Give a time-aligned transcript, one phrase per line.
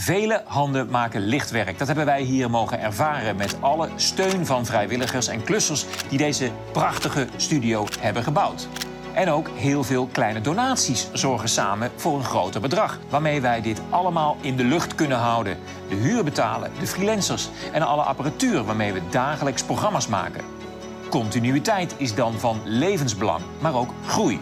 [0.00, 1.78] Vele handen maken lichtwerk.
[1.78, 6.50] Dat hebben wij hier mogen ervaren met alle steun van vrijwilligers en klussers die deze
[6.72, 8.68] prachtige studio hebben gebouwd.
[9.14, 12.98] En ook heel veel kleine donaties zorgen samen voor een groter bedrag.
[13.08, 15.58] Waarmee wij dit allemaal in de lucht kunnen houden.
[15.88, 20.44] De huur betalen, de freelancers en alle apparatuur waarmee we dagelijks programma's maken.
[21.10, 24.40] Continuïteit is dan van levensbelang, maar ook groei.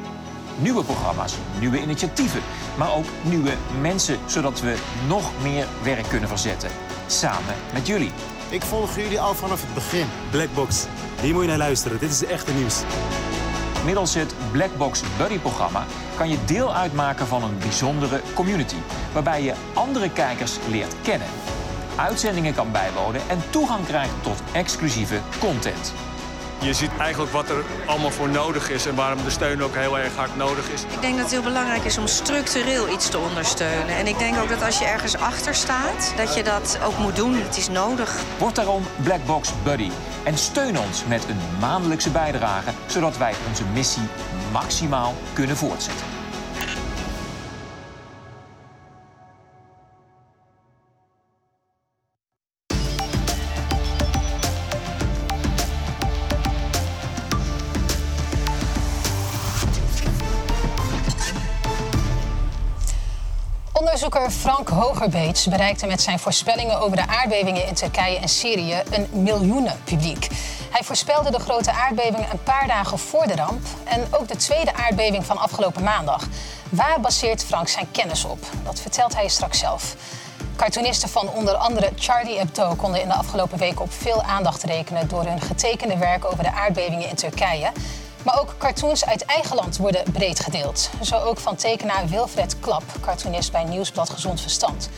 [0.58, 2.40] Nieuwe programma's, nieuwe initiatieven,
[2.78, 4.76] maar ook nieuwe mensen, zodat we
[5.08, 6.70] nog meer werk kunnen verzetten.
[7.06, 8.10] Samen met jullie.
[8.48, 10.06] Ik volg jullie al vanaf het begin.
[10.30, 10.86] Blackbox,
[11.20, 11.98] hier moet je naar luisteren.
[11.98, 12.82] Dit is het echte nieuws.
[13.84, 15.84] Middels het Blackbox Buddy-programma
[16.16, 18.76] kan je deel uitmaken van een bijzondere community,
[19.12, 21.28] waarbij je andere kijkers leert kennen,
[21.96, 25.92] uitzendingen kan bijwonen en toegang krijgt tot exclusieve content.
[26.60, 29.98] Je ziet eigenlijk wat er allemaal voor nodig is en waarom de steun ook heel
[29.98, 30.82] erg hard nodig is.
[30.82, 33.96] Ik denk dat het heel belangrijk is om structureel iets te ondersteunen.
[33.96, 37.16] En ik denk ook dat als je ergens achter staat, dat je dat ook moet
[37.16, 37.34] doen.
[37.34, 38.20] Het is nodig.
[38.38, 39.90] Word daarom Blackbox Buddy
[40.24, 44.08] en steun ons met een maandelijkse bijdrage, zodat wij onze missie
[44.52, 46.15] maximaal kunnen voortzetten.
[64.16, 70.28] Frank Hogerbeets bereikte met zijn voorspellingen over de aardbevingen in Turkije en Syrië een miljoenenpubliek.
[70.70, 74.74] Hij voorspelde de grote aardbevingen een paar dagen voor de ramp en ook de tweede
[74.74, 76.28] aardbeving van afgelopen maandag.
[76.70, 78.38] Waar baseert Frank zijn kennis op?
[78.64, 79.96] Dat vertelt hij straks zelf.
[80.56, 85.08] Cartoonisten van onder andere Charlie Hebdo konden in de afgelopen weken op veel aandacht rekenen
[85.08, 87.72] door hun getekende werk over de aardbevingen in Turkije.
[88.26, 90.90] Maar ook cartoons uit eigen land worden breed gedeeld.
[91.02, 94.88] Zo ook van tekenaar Wilfred Klap, cartoonist bij Nieuwsblad Gezond Verstand.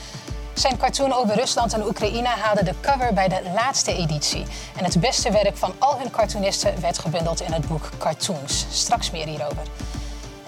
[0.54, 4.44] Zijn cartoon over Rusland en Oekraïne haalde de cover bij de laatste editie.
[4.76, 8.66] En het beste werk van al hun cartoonisten werd gebundeld in het boek Cartoons.
[8.70, 9.62] Straks meer hierover.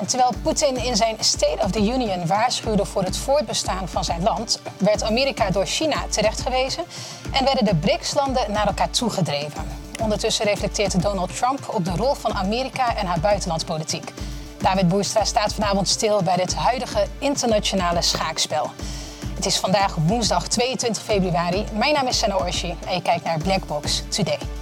[0.06, 4.60] Terwijl Poetin in zijn State of the Union waarschuwde voor het voortbestaan van zijn land,
[4.78, 6.84] werd Amerika door China terechtgewezen
[7.30, 9.79] en werden de BRICS-landen naar elkaar toegedreven.
[10.00, 14.12] Ondertussen reflecteert Donald Trump op de rol van Amerika en haar buitenlandspolitiek.
[14.58, 18.70] David Boerstra staat vanavond stil bij dit huidige internationale schaakspel.
[19.34, 21.64] Het is vandaag woensdag 22 februari.
[21.72, 24.59] Mijn naam is Senna Orshi en je kijkt naar Blackbox Today.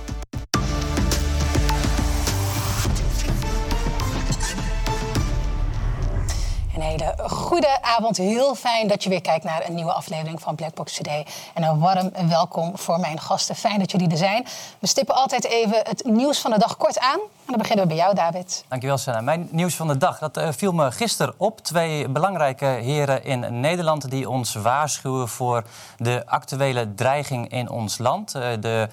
[7.28, 8.16] Goede avond.
[8.16, 11.26] Heel fijn dat je weer kijkt naar een nieuwe aflevering van Blackbox Today.
[11.54, 13.56] En een warm welkom voor mijn gasten.
[13.56, 14.46] Fijn dat jullie er zijn.
[14.78, 17.18] We stippen altijd even het nieuws van de dag kort aan.
[17.48, 18.64] En dan beginnen we bij jou, David.
[18.68, 19.20] Dankjewel, Senna.
[19.20, 21.60] Mijn nieuws van de dag dat, uh, viel me gisteren op.
[21.60, 25.64] Twee belangrijke heren in Nederland die ons waarschuwen voor
[25.96, 28.36] de actuele dreiging in ons land.
[28.36, 28.88] Uh, de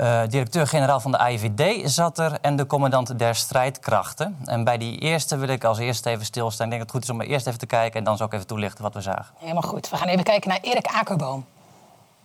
[0.00, 4.36] uh, directeur-generaal van de AIVD zat er en de commandant der strijdkrachten.
[4.44, 6.66] En bij die eerste wil ik als eerste even stilstaan.
[6.66, 8.32] Ik denk dat het goed is om eerst even te kijken en dan zal ik
[8.32, 9.34] even toelichten wat we zagen.
[9.38, 9.90] Helemaal goed.
[9.90, 11.46] We gaan even kijken naar Erik Akerboom.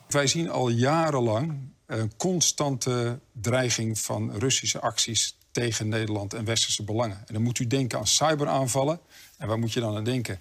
[0.07, 7.17] Wij zien al jarenlang een constante dreiging van Russische acties tegen Nederland en westerse belangen.
[7.17, 8.99] En dan moet u denken aan cyberaanvallen.
[9.37, 10.39] En waar moet je dan aan denken?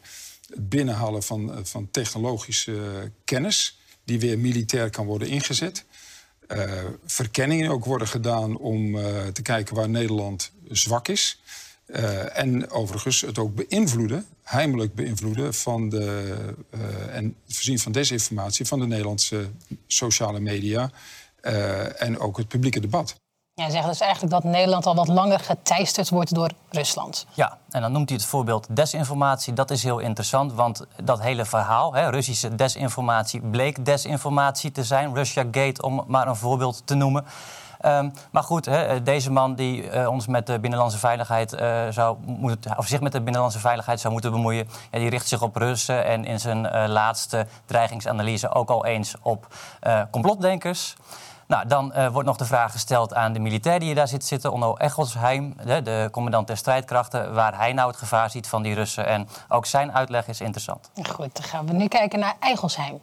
[0.49, 5.85] Het binnenhalen van, van technologische kennis, die weer militair kan worden ingezet.
[6.49, 6.73] Uh,
[7.07, 8.93] verkenningen ook worden gedaan om
[9.33, 11.41] te kijken waar Nederland zwak is.
[12.33, 16.35] En overigens het ook beïnvloeden, heimelijk beïnvloeden van de,
[17.11, 19.51] en voorzien van desinformatie van de Nederlandse
[19.87, 20.91] sociale media
[21.97, 23.17] en ook het publieke debat.
[23.61, 27.27] Jij zegt dus eigenlijk dat Nederland al wat langer geteisterd wordt door Rusland.
[27.35, 29.53] Ja, en dan noemt hij het voorbeeld desinformatie.
[29.53, 35.15] Dat is heel interessant, want dat hele verhaal, hè, Russische desinformatie, bleek desinformatie te zijn.
[35.15, 37.25] Russia Gate, om maar een voorbeeld te noemen.
[37.85, 42.17] Um, maar goed, hè, deze man die uh, ons met de binnenlandse veiligheid uh, zou
[42.27, 45.57] moeten, of zich met de binnenlandse veiligheid zou moeten bemoeien, ja, die richt zich op
[45.57, 49.47] Russen en in zijn uh, laatste dreigingsanalyse ook al eens op
[50.11, 50.97] complotdenkers.
[51.47, 54.53] Nou, dan uh, wordt nog de vraag gesteld aan de militair die daar zit zitten,
[54.53, 58.75] Onno Echelsheim, de, de, commandant der strijdkrachten, waar hij nou het gevaar ziet van die
[58.75, 59.07] Russen.
[59.07, 60.91] En ook zijn uitleg is interessant.
[61.11, 63.01] Goed, dan gaan we nu kijken naar Echelsheim.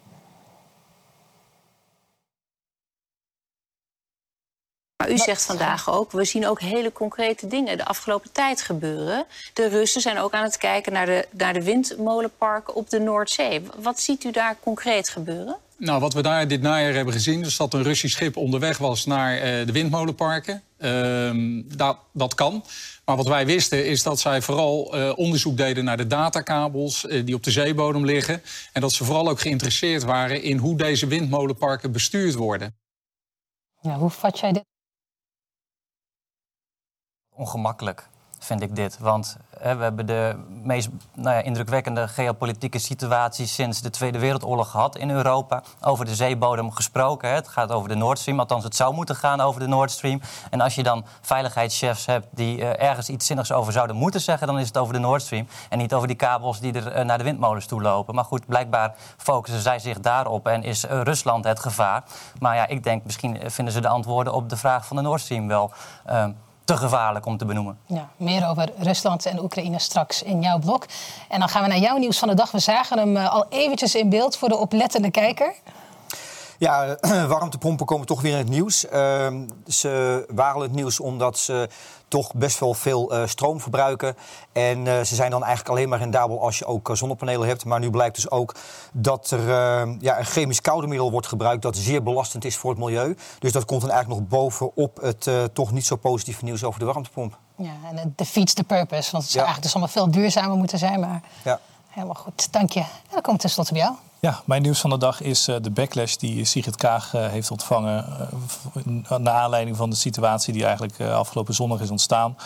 [4.97, 9.25] Maar u zegt vandaag ook, we zien ook hele concrete dingen de afgelopen tijd gebeuren.
[9.53, 13.65] De Russen zijn ook aan het kijken naar de, naar de windmolenparken op de Noordzee.
[13.81, 15.57] Wat ziet u daar concreet gebeuren?
[15.77, 17.41] Nou, wat we daar dit najaar hebben gezien...
[17.41, 20.63] is dat een Russisch schip onderweg was naar de windmolenparken.
[20.77, 22.63] Ehm, dat, dat kan.
[23.05, 27.25] Maar wat wij wisten is dat zij vooral uh, onderzoek deden naar de datakabels uh,
[27.25, 28.41] die op de zeebodem liggen.
[28.73, 32.75] En dat ze vooral ook geïnteresseerd waren in hoe deze windmolenparken bestuurd worden.
[33.81, 34.65] Ja, hoe vat jij dit?
[37.29, 38.09] Ongemakkelijk
[38.43, 38.99] vind ik dit.
[38.99, 44.71] Want hè, we hebben de meest nou ja, indrukwekkende geopolitieke situatie sinds de Tweede Wereldoorlog
[44.71, 45.63] gehad in Europa.
[45.81, 47.29] Over de zeebodem gesproken.
[47.29, 47.35] Hè.
[47.35, 50.21] Het gaat over de Nord Stream, althans het zou moeten gaan over de Nord Stream.
[50.49, 54.47] En als je dan veiligheidschefs hebt die uh, ergens iets zinnigs over zouden moeten zeggen,
[54.47, 55.47] dan is het over de Nord Stream.
[55.69, 58.15] En niet over die kabels die er uh, naar de windmolens toe lopen.
[58.15, 62.03] Maar goed, blijkbaar focussen zij zich daarop en is uh, Rusland het gevaar.
[62.39, 65.21] Maar ja, ik denk misschien vinden ze de antwoorden op de vraag van de Nord
[65.21, 65.71] Stream wel
[66.65, 67.77] te gevaarlijk om te benoemen.
[67.85, 70.79] Ja, meer over Rusland en Oekraïne straks in jouw blog.
[71.29, 72.51] En dan gaan we naar jouw nieuws van de dag.
[72.51, 75.53] We zagen hem eh, al eventjes in beeld voor de oplettende kijker.
[76.63, 78.85] Ja, warmtepompen komen toch weer in het nieuws.
[78.85, 78.91] Uh,
[79.67, 81.69] ze waren het nieuws omdat ze
[82.07, 84.15] toch best wel veel uh, stroom verbruiken.
[84.51, 87.65] En uh, ze zijn dan eigenlijk alleen maar rendabel als je ook uh, zonnepanelen hebt.
[87.65, 88.55] Maar nu blijkt dus ook
[88.93, 89.47] dat er
[89.99, 91.61] ja, een chemisch koudemiddel wordt gebruikt...
[91.61, 93.17] dat zeer belastend is voor het milieu.
[93.39, 96.85] Dus dat komt dan eigenlijk nog bovenop het toch niet zo positieve nieuws over de
[96.85, 97.37] warmtepomp.
[97.55, 99.11] Ja, en het defeats the purpose.
[99.11, 99.51] Want het zou ja.
[99.51, 100.99] eigenlijk dus allemaal veel duurzamer moeten zijn.
[100.99, 101.59] Maar ja.
[101.89, 102.79] helemaal goed, dank je.
[102.79, 103.95] En dan komt tenslotte bij jou.
[104.23, 107.51] Ja, mijn nieuws van de dag is uh, de backlash die Sigrid Kaag uh, heeft
[107.51, 108.05] ontvangen.
[108.85, 112.37] Uh, naar aanleiding van de situatie die eigenlijk afgelopen zondag is ontstaan.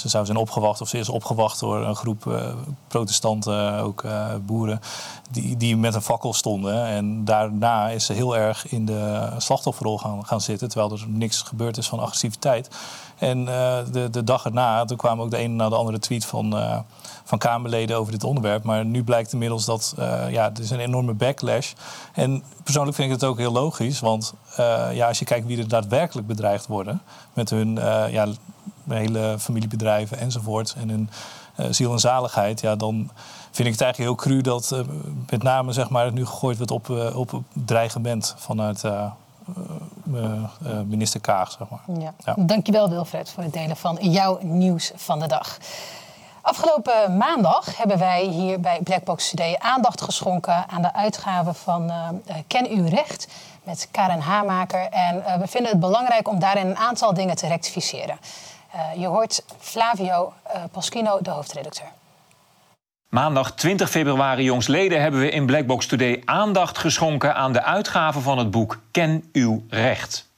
[0.00, 2.40] Ze zou zijn opgewacht, of ze is opgewacht door een groep
[2.88, 4.04] protestanten, ook
[4.46, 4.80] boeren,
[5.30, 6.84] die, die met een fakkel stonden.
[6.84, 11.42] En daarna is ze heel erg in de slachtofferrol gaan, gaan zitten, terwijl er niks
[11.42, 12.68] gebeurd is van agressiviteit.
[13.18, 16.54] En de, de dag erna, toen kwamen ook de ene na de andere tweet van
[17.24, 18.62] van Kamerleden over dit onderwerp.
[18.62, 19.94] Maar nu blijkt inmiddels dat
[20.30, 21.72] ja, er is een enorme backlash.
[22.12, 24.00] En persoonlijk vind ik het ook heel logisch.
[24.00, 24.34] Want
[24.92, 27.02] ja, als je kijkt wie er daadwerkelijk bedreigd worden...
[27.32, 27.74] met hun
[28.10, 28.26] ja,
[28.96, 30.74] hele familiebedrijven enzovoort...
[30.78, 31.10] en hun
[31.74, 32.60] ziel en zaligheid...
[32.60, 33.10] Ja, dan
[33.50, 34.84] vind ik het eigenlijk heel cru dat
[35.30, 38.82] met name zeg maar, het nu gegooid wordt op, op dreigement vanuit...
[40.86, 41.98] minister Kaag, zeg maar.
[42.00, 42.14] Ja.
[42.24, 42.34] Ja.
[42.38, 45.58] Dankjewel Wilfred voor het delen van jouw nieuws van de dag.
[46.42, 52.08] Afgelopen maandag hebben wij hier bij Blackbox Today aandacht geschonken aan de uitgave van uh,
[52.46, 53.28] Ken uw recht
[53.62, 54.88] met Karen Hamaker.
[54.90, 58.18] En uh, we vinden het belangrijk om daarin een aantal dingen te rectificeren.
[58.74, 60.32] Uh, je hoort Flavio
[60.72, 61.88] Paschino, de hoofdredacteur.
[63.08, 68.38] Maandag 20 februari, jongsleden, hebben we in Blackbox Today aandacht geschonken aan de uitgave van
[68.38, 70.28] het boek Ken uw recht.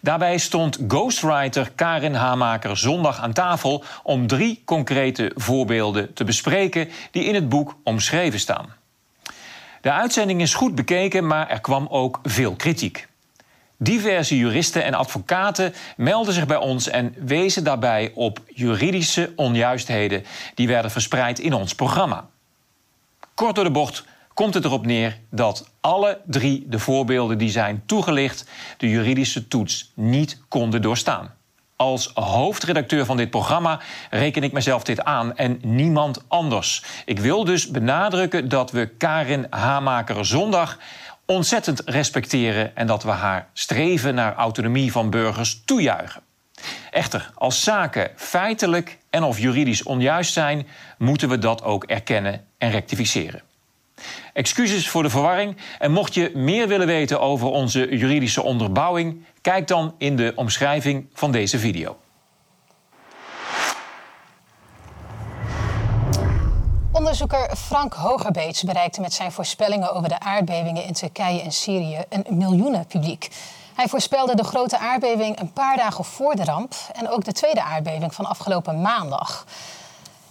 [0.00, 7.24] Daarbij stond ghostwriter Karin Hamaker zondag aan tafel om drie concrete voorbeelden te bespreken die
[7.24, 8.74] in het boek omschreven staan.
[9.80, 13.08] De uitzending is goed bekeken, maar er kwam ook veel kritiek.
[13.84, 20.68] Diverse juristen en advocaten melden zich bij ons en wezen daarbij op juridische onjuistheden die
[20.68, 22.28] werden verspreid in ons programma.
[23.34, 24.04] Kort door de bocht
[24.34, 29.92] komt het erop neer dat alle drie de voorbeelden die zijn toegelicht de juridische toets
[29.94, 31.34] niet konden doorstaan.
[31.76, 33.80] Als hoofdredacteur van dit programma
[34.10, 36.82] reken ik mezelf dit aan en niemand anders.
[37.04, 40.78] Ik wil dus benadrukken dat we Karin Hamaker zondag
[41.26, 46.22] ontzettend respecteren en dat we haar streven naar autonomie van burgers toejuichen.
[46.90, 50.66] Echter, als zaken feitelijk en of juridisch onjuist zijn,
[50.98, 53.42] moeten we dat ook erkennen en rectificeren.
[54.32, 55.56] Excuses voor de verwarring.
[55.78, 61.06] En mocht je meer willen weten over onze juridische onderbouwing, kijk dan in de omschrijving
[61.12, 61.98] van deze video.
[67.04, 72.24] Onderzoeker Frank Hogerbeets bereikte met zijn voorspellingen over de aardbevingen in Turkije en Syrië een
[72.28, 73.28] miljoenenpubliek.
[73.74, 77.62] Hij voorspelde de grote aardbeving een paar dagen voor de ramp en ook de tweede
[77.62, 79.46] aardbeving van afgelopen maandag.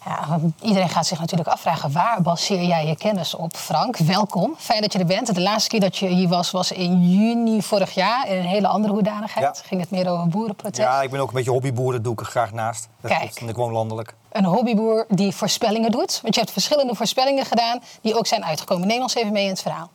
[0.06, 3.98] Ja, iedereen gaat zich natuurlijk afvragen, waar baseer jij je kennis op, Frank?
[3.98, 5.36] Welkom, fijn dat je er bent.
[5.36, 8.28] De laatste keer dat je hier was, was in juni vorig jaar.
[8.28, 9.64] In een hele andere hoedanigheid.
[9.66, 10.88] Ging het meer over boerenprotest?
[10.88, 12.88] Ja, ik ben ook een beetje hobbyboer, dat doe ik er graag naast.
[13.02, 13.36] Dat Kijk.
[13.36, 14.14] En ik woon landelijk.
[14.32, 16.20] Een hobbyboer die voorspellingen doet.
[16.22, 18.88] Want je hebt verschillende voorspellingen gedaan die ook zijn uitgekomen.
[18.88, 19.90] Neem ons even mee in het verhaal.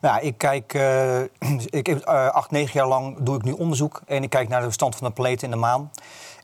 [0.00, 1.20] Nou, ik kijk, uh,
[1.80, 4.02] ik heb, uh, acht, negen jaar lang doe ik nu onderzoek.
[4.06, 5.90] En ik kijk naar de stand van de planeet in de maan.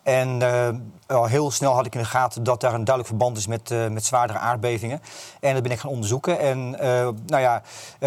[0.06, 0.68] En uh,
[1.06, 3.70] al heel snel had ik in de gaten dat daar een duidelijk verband is met,
[3.70, 5.00] uh, met zwaardere aardbevingen.
[5.40, 6.38] En dat ben ik gaan onderzoeken.
[6.38, 7.62] En uh, nou ja,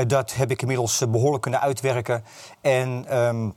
[0.08, 2.24] dat heb ik inmiddels behoorlijk kunnen uitwerken.
[2.62, 3.54] En um,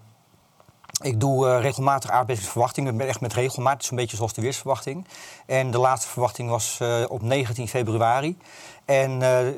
[1.02, 3.88] Ik doe regelmatig aardbevingsverwachtingen, echt met regelmaat.
[3.90, 5.06] Een beetje zoals de weersverwachting.
[5.46, 8.38] En de laatste verwachting was op 19 februari.
[8.84, 9.10] En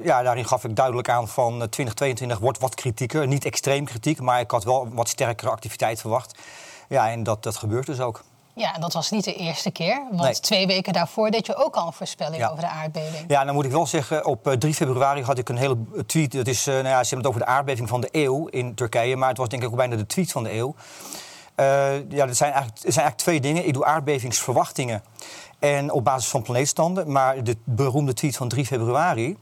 [0.03, 3.27] ja, daarin gaf ik duidelijk aan van 2022 wordt wat kritieker.
[3.27, 6.39] Niet extreem kritiek, maar ik had wel wat sterkere activiteit verwacht.
[6.89, 8.23] Ja, en dat, dat gebeurt dus ook.
[8.55, 10.03] Ja, en dat was niet de eerste keer.
[10.11, 10.41] Want nee.
[10.41, 12.49] twee weken daarvoor deed je ook al een voorspelling ja.
[12.49, 13.25] over de aardbeving.
[13.29, 16.33] Ja, dan moet ik wel zeggen, op 3 februari had ik een hele tweet.
[16.33, 18.75] Dat is, uh, nou ja, ze hebben het over de aardbeving van de eeuw in
[18.75, 19.17] Turkije.
[19.17, 20.75] Maar het was denk ik ook bijna de tweet van de eeuw.
[21.57, 23.67] Uh, ja, er zijn, eigenlijk, er zijn eigenlijk twee dingen.
[23.67, 25.03] Ik doe aardbevingsverwachtingen
[25.59, 27.13] en op basis van planeetstanden.
[27.13, 29.37] Maar de beroemde tweet van 3 februari,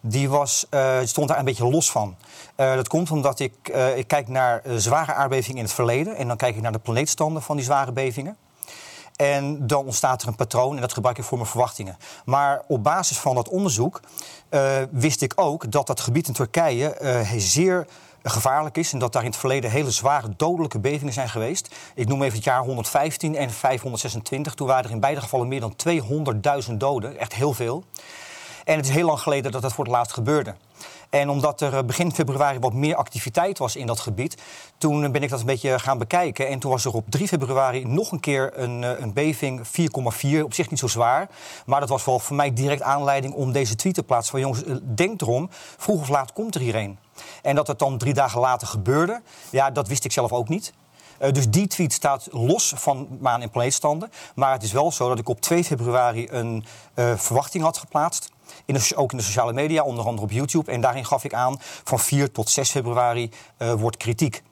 [0.00, 2.16] die was, uh, stond daar een beetje los van.
[2.56, 6.16] Uh, dat komt omdat ik, uh, ik kijk naar zware aardbevingen in het verleden...
[6.16, 8.36] en dan kijk ik naar de planeetstanden van die zware bevingen.
[9.16, 11.96] En dan ontstaat er een patroon en dat gebruik ik voor mijn verwachtingen.
[12.24, 14.00] Maar op basis van dat onderzoek
[14.90, 16.96] wist ik ook dat dat gebied in Turkije
[17.36, 17.86] zeer
[18.22, 18.92] gevaarlijk is.
[18.92, 21.74] En dat daar in het verleden hele zware dodelijke bevingen zijn geweest.
[21.94, 24.54] Ik noem even het jaar 115 en 526.
[24.54, 25.74] Toen waren er in beide gevallen meer dan
[26.68, 27.18] 200.000 doden.
[27.18, 27.84] Echt heel veel.
[28.64, 30.54] En het is heel lang geleden dat dat voor het laatst gebeurde.
[31.14, 34.42] En omdat er begin februari wat meer activiteit was in dat gebied,
[34.78, 36.48] toen ben ik dat een beetje gaan bekijken.
[36.48, 40.40] En toen was er op 3 februari nog een keer een, een beving, 4,4.
[40.42, 41.28] Op zich niet zo zwaar.
[41.66, 44.30] Maar dat was voor mij direct aanleiding om deze tweet te plaatsen.
[44.30, 44.62] Van jongens,
[44.94, 46.98] denk erom, vroeg of laat komt er hierheen.
[47.42, 50.72] En dat het dan drie dagen later gebeurde, ja, dat wist ik zelf ook niet.
[51.32, 54.10] Dus die tweet staat los van maan- en planeetstanden.
[54.34, 56.64] Maar het is wel zo dat ik op 2 februari een
[57.16, 58.32] verwachting had geplaatst.
[58.64, 60.72] In de, ook in de sociale media, onder andere op YouTube.
[60.72, 64.42] En daarin gaf ik aan, van 4 tot 6 februari uh, wordt kritiek.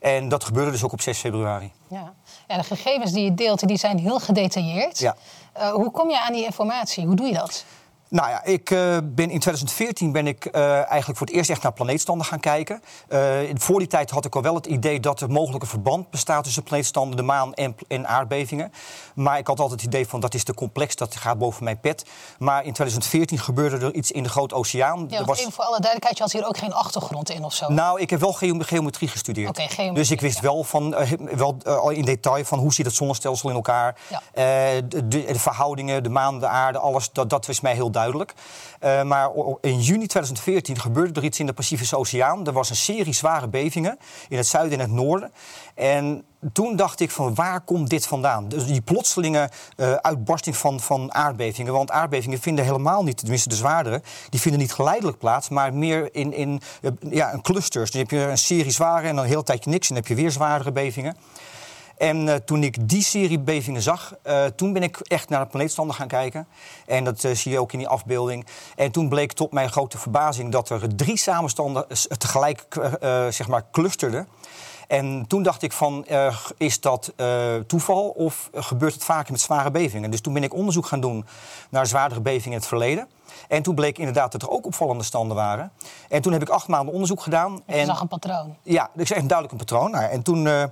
[0.00, 1.72] En dat gebeurde dus ook op 6 februari.
[1.88, 2.12] Ja.
[2.48, 4.98] ja de gegevens die je deelt, die zijn heel gedetailleerd.
[4.98, 5.16] Ja.
[5.72, 7.06] hoe kom je aan die informatie?
[7.06, 7.64] Hoe doe je dat?
[8.08, 11.62] Nou ja, ik uh, ben in 2014 ben ik uh, eigenlijk voor het eerst echt
[11.62, 12.82] naar planeetstanden gaan kijken.
[13.08, 16.10] Uh, voor die tijd had ik al wel het idee dat er mogelijk een verband
[16.10, 18.72] bestaat tussen planeetstanden, de maan en, en, aardbevingen.
[19.14, 21.80] Maar ik had altijd het idee van dat is te complex, dat gaat boven mijn
[21.80, 22.04] pet.
[22.38, 25.06] Maar in 2014 gebeurde er iets in de Grote Oceaan.
[25.08, 25.42] Ja, was...
[25.42, 27.68] voor alle duidelijkheid, je had hier ook geen achtergrond in of zo?
[27.68, 29.48] Nou, ik heb wel ge geometrie gestudeerd.
[29.48, 30.42] Okay, geometrie, dus ik wist ja.
[30.42, 30.96] wel, van,
[31.36, 33.96] wel in detail van hoe zit het zonnestelsel in elkaar.
[34.08, 34.22] Ja.
[34.34, 37.97] De, de, de, verhoudingen, de maan, de aarde, alles, dat, dat was mij heel duidelijk.
[38.06, 42.46] Uh, maar in juni 2014 gebeurde er iets in de Pacifische Oceaan.
[42.46, 45.32] Er was een serie zware bevingen in het zuiden en het noorden.
[45.74, 48.48] En toen dacht ik van waar komt dit vandaan?
[48.48, 51.72] Dus die plotselinge uh, uitbarsting van, van aardbevingen.
[51.72, 54.02] Want aardbevingen vinden helemaal niet, tenminste de zwaardere...
[54.28, 57.90] die vinden niet geleidelijk plaats, maar meer in, in uh, ja, een clusters.
[57.90, 59.88] Dus heb je een serie zware en dan een hele tijdje niks...
[59.88, 61.16] en dan heb je weer zwaardere bevingen.
[61.98, 65.46] En uh, toen ik die serie bevingen zag, uh, toen ben ik echt naar de
[65.46, 66.46] planeetstanden gaan kijken.
[66.86, 68.46] En dat uh, zie je ook in die afbeelding.
[68.76, 71.86] En toen bleek tot mijn grote verbazing dat er drie samenstanden
[72.18, 72.66] tegelijk
[73.30, 74.28] zeg maar clusterden.
[74.88, 76.06] En toen dacht ik van,
[76.56, 77.12] is dat
[77.66, 80.10] toeval of gebeurt het vaker met zware bevingen?
[80.10, 81.26] Dus toen ben ik onderzoek gaan doen
[81.70, 83.08] naar zwaardere bevingen in het verleden.
[83.48, 85.72] En toen bleek inderdaad dat er ook opvallende standen waren.
[86.08, 87.62] En toen heb ik acht maanden onderzoek gedaan.
[87.66, 88.56] En je zag een patroon?
[88.62, 89.90] Ja, ik zag duidelijk een patroon.
[89.90, 90.70] Nou, en toen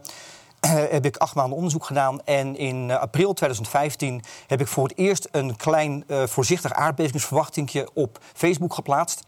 [0.97, 2.21] heb ik acht maanden onderzoek gedaan.
[2.25, 7.89] En in uh, april 2015 heb ik voor het eerst een klein uh, voorzichtig aardbevingsverwachtingje
[7.95, 9.23] op Facebook geplaatst.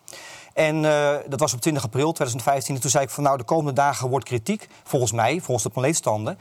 [0.55, 2.75] En uh, dat was op 20 april 2015.
[2.75, 5.73] En toen zei ik van nou, de komende dagen wordt kritiek, volgens mij, volgens de
[5.73, 6.39] planeetstanden.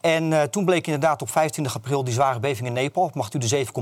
[0.00, 3.72] En toen bleek inderdaad op 25 april die zware beving in Nepal, magnitude 7,8.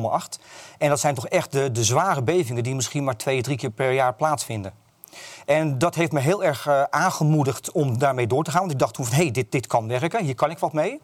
[0.79, 3.71] En dat zijn toch echt de, de zware bevingen die misschien maar twee, drie keer
[3.71, 4.86] per jaar plaatsvinden.
[5.47, 8.61] En dat heeft me heel erg uh, aangemoedigd om daarmee door te gaan.
[8.61, 10.73] Want ik dacht toen van, hé, hey, dit, dit kan werken, hier kan ik wat
[10.73, 11.01] mee.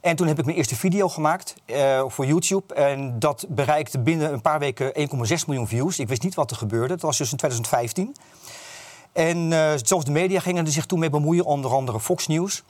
[0.00, 2.74] En toen heb ik mijn eerste video gemaakt uh, voor YouTube.
[2.74, 5.98] En dat bereikte binnen een paar weken 1,6 miljoen views.
[5.98, 6.88] Ik wist niet wat er gebeurde.
[6.88, 8.16] Dat was dus in 2015.
[9.12, 12.62] En uh, zelfs de media gingen er zich toen mee bemoeien, onder andere Fox News.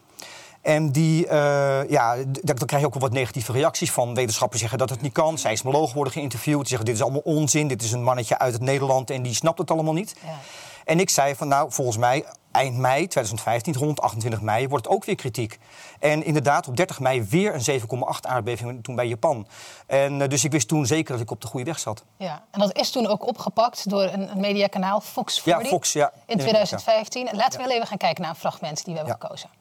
[0.62, 4.78] En die, uh, ja, dan krijg je ook wel wat negatieve reacties van wetenschappers zeggen
[4.78, 5.38] dat het niet kan.
[5.38, 7.68] Seismologen worden geïnterviewd, die zeggen dit is allemaal onzin.
[7.68, 10.14] Dit is een mannetje uit het Nederland en die snapt het allemaal niet.
[10.24, 10.38] Ja.
[10.84, 14.94] En ik zei van nou, volgens mij eind mei 2015, rond 28 mei, wordt het
[14.94, 15.58] ook weer kritiek.
[15.98, 17.86] En inderdaad, op 30 mei weer een 7,8
[18.20, 19.46] aardbeving toen bij Japan.
[19.86, 22.04] En uh, dus ik wist toen zeker dat ik op de goede weg zat.
[22.16, 25.92] Ja, en dat is toen ook opgepakt door een, een mediakanaal, Fox 40, ja, Fox,
[25.92, 26.12] ja.
[26.26, 27.28] in 2015.
[27.32, 29.59] Laten we even gaan kijken naar een fragment die we hebben gekozen.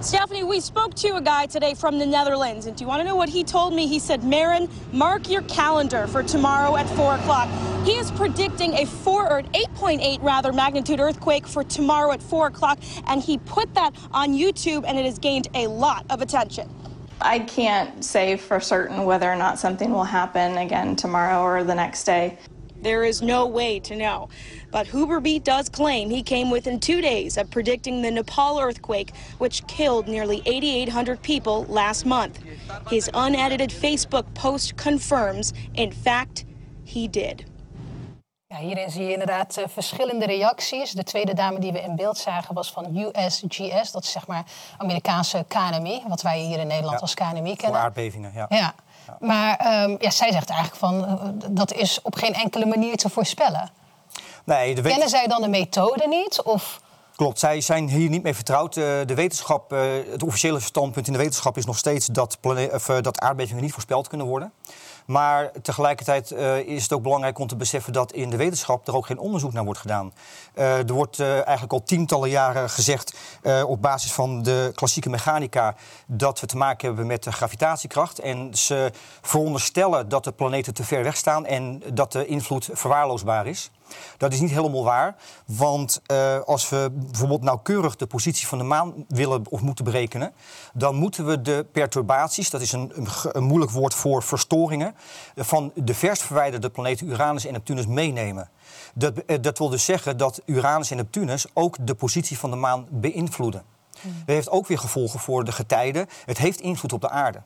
[0.00, 3.04] Stephanie, we spoke to a guy today from the Netherlands, and do you want to
[3.04, 3.88] know what he told me?
[3.88, 7.48] He said, Marin, mark your calendar for tomorrow at 4 o'clock.
[7.84, 12.78] He is predicting a 4 or 8.8 rather magnitude earthquake for tomorrow at 4 o'clock,
[13.08, 16.72] and he put that on YouTube, and it has gained a lot of attention.
[17.20, 21.74] I can't say for certain whether or not something will happen again tomorrow or the
[21.74, 22.38] next day.
[22.80, 24.28] There is no way to know.
[24.70, 29.66] But Huberby does claim he came within two days of predicting the Nepal earthquake, which
[29.66, 32.38] killed nearly 8,800 people last month.
[32.90, 36.44] His unedited Facebook post confirms, in fact,
[36.84, 37.44] he did.
[38.50, 40.92] Ja, hierin zie je inderdaad uh, verschillende reacties.
[40.92, 43.92] De tweede dame die we in beeld zagen was van USGS.
[43.92, 44.44] Dat is zeg maar
[44.78, 47.00] Amerikaanse KNMI, wat wij hier in Nederland Ja.
[47.00, 47.58] als KNMI kennen.
[47.58, 48.46] Voor aardbevingen, ja.
[48.48, 48.74] Ja.
[49.20, 53.08] Maar ehm, ja, zij zegt eigenlijk van eh, dat is op geen enkele manier te
[53.08, 53.70] voorspellen.
[54.48, 56.42] Nee, de Kennen zij dan de methode niet?
[56.42, 56.80] Of
[57.18, 58.76] Klopt, zij zijn hier niet mee vertrouwd.
[58.76, 62.38] Eh, De wetenschap, eh, het officiële standpunt in de wetenschap is nog steeds dat,
[62.72, 64.52] of, eh, dat aardbevingen niet voorspeld kunnen worden.
[65.06, 66.30] Maar tegelijkertijd
[66.66, 69.52] is het ook belangrijk om te beseffen dat in de wetenschap er ook geen onderzoek
[69.52, 70.12] naar wordt gedaan.
[70.54, 73.16] Er wordt eigenlijk al tientallen jaren gezegd
[73.66, 75.74] op basis van de klassieke mechanica
[76.06, 78.18] dat we te maken hebben met de gravitatiekracht.
[78.18, 78.90] En ze
[79.20, 83.70] veronderstellen dat de planeten te ver weg staan en dat de invloed verwaarloosbaar is.
[84.16, 85.16] Dat is niet helemaal waar,
[85.46, 90.32] want eh, als we bijvoorbeeld nauwkeurig de positie van de maan willen of moeten berekenen,
[90.74, 92.92] dan moeten we de perturbaties, dat is een,
[93.32, 94.94] een, moeilijk woord voor verstoringen,
[95.36, 98.50] van de verst verwijderde planeten Uranus en Neptunus meenemen.
[98.94, 102.56] Dat, eh, dat wil dus zeggen dat Uranus en Neptunus ook de positie van de
[102.56, 103.62] maan beïnvloeden.
[104.02, 106.06] Dat heeft ook weer gevolgen voor de getijden.
[106.24, 107.42] Het heeft invloed op de aarde.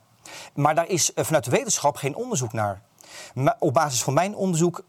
[0.55, 2.83] Maar daar is eh, vanuit de wetenschap geen onderzoek naar.
[3.35, 4.85] Maar op basis van mijn onderzoek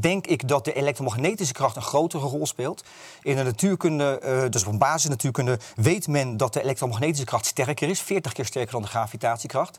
[0.00, 2.84] denk ik dat de elektromagnetische kracht een grotere rol speelt.
[3.22, 7.88] In de natuurkunde, eh, dus op basis natuurkunde, weet men dat de elektromagnetische kracht sterker
[7.88, 9.78] is, 40 keer sterker dan de gravitatiekracht.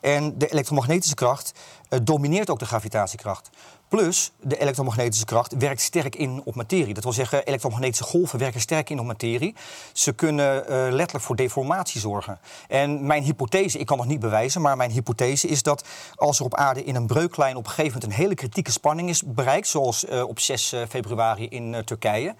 [0.00, 1.52] En de elektromagnetische kracht
[1.88, 3.50] eh, domineert ook de gravitatiekracht.
[3.88, 6.94] Plus, de elektromagnetische kracht werkt sterk in op materie.
[6.94, 9.54] Dat wil zeggen, elektromagnetische golven werken sterk in op materie.
[9.92, 12.38] Ze kunnen eh, letterlijk voor deformatie zorgen.
[12.68, 16.44] En mijn hypothese, ik kan nog niet bewijzen, maar mijn hypothese is dat als er
[16.44, 19.68] op aarde in een breuklijn op een gegeven moment een hele kritieke spanning is bereikt,
[19.68, 22.34] zoals eh, op 6 eh, februari in Turkije,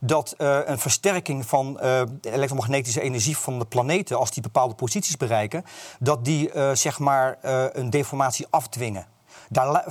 [0.00, 5.64] dat een versterking van de elektromagnetische energie van de planeten, als die bepaalde posities bereiken,
[5.98, 7.38] dat die zeg maar
[7.72, 9.06] een deformatie afdwingen.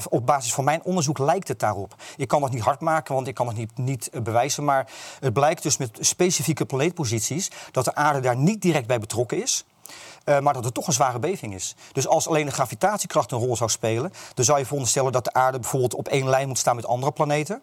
[0.10, 1.96] Op basis van mijn onderzoek lijkt het daarop.
[2.18, 4.64] Ik kan dat niet hard maken, want ik kan het niet, niet eh, bewijzen.
[4.64, 9.42] Maar het blijkt dus met specifieke planeetposities dat de aarde daar niet direct bij betrokken
[9.42, 9.66] is.
[10.24, 11.76] Eh, maar dat het toch een zware beving is.
[11.92, 15.34] Dus als alleen de gravitatiekracht een rol zou spelen, dan zou je veronderstellen dat de
[15.34, 17.62] aarde bijvoorbeeld op één lijn moet staan met andere planeten.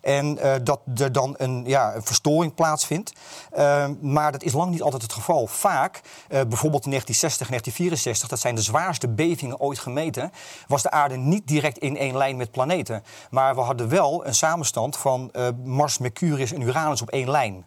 [0.00, 3.12] En eh, dat er dan een, ja, een verstoring plaatsvindt.
[3.50, 5.46] Eh, maar dat is lang niet altijd het geval.
[5.46, 10.32] Vaak, eh, bijvoorbeeld in 1960 en 1964, dat zijn de zwaarste bevingen ooit gemeten,
[10.66, 13.02] was de aarde niet direct in één lijn met planeten.
[13.30, 15.32] Maar we hadden wel een samenstand van
[15.64, 17.64] Mars, Mercurius en Uranus op één lijn.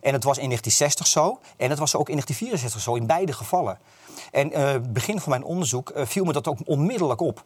[0.00, 3.32] En het was in 1960 zo en het was ook in 1964 zo, in beide
[3.32, 3.78] gevallen.
[4.30, 7.44] En eh begin van mijn onderzoek eh, viel me dat ook onmiddellijk op.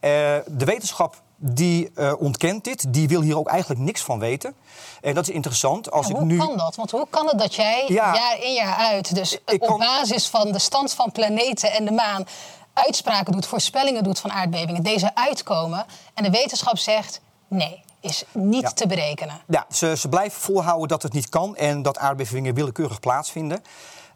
[0.00, 0.10] Eh,
[0.46, 4.54] de wetenschap die ontkent dit, die wil hier ook eigenlijk niks van weten.
[5.00, 5.90] En dat is interessant.
[5.90, 6.38] Als Ja, ik hoe nu...
[6.38, 6.76] kan dat?
[6.76, 8.14] Want hoe kan het dat jij Ja.
[8.14, 12.24] jaar in jaar uit, dus op basis van de stand van planeten en de maan,
[12.72, 18.62] uitspraken doet, voorspellingen doet van aardbevingen, deze uitkomen en de wetenschap zegt nee, is niet
[18.62, 18.70] Ja.
[18.70, 19.40] te berekenen.
[19.48, 23.62] Ja, ze, ze blijven volhouden dat het niet kan en dat aardbevingen willekeurig plaatsvinden.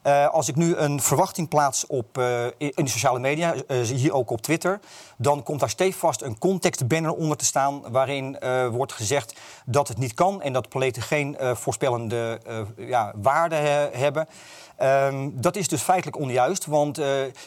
[0.03, 4.13] Eh, als ik nu een verwachting plaats op, eh, in de sociale media, eh, hier
[4.13, 4.81] ook op Twitter,
[5.17, 8.39] dan komt daar stevast een contextbanner onder te staan waarin
[8.71, 12.41] wordt gezegd dat het niet kan en dat planeten geen voorspellende
[12.77, 14.27] ja, waarde he- hebben.
[14.77, 16.97] Ehm, dat is dus feitelijk onjuist, want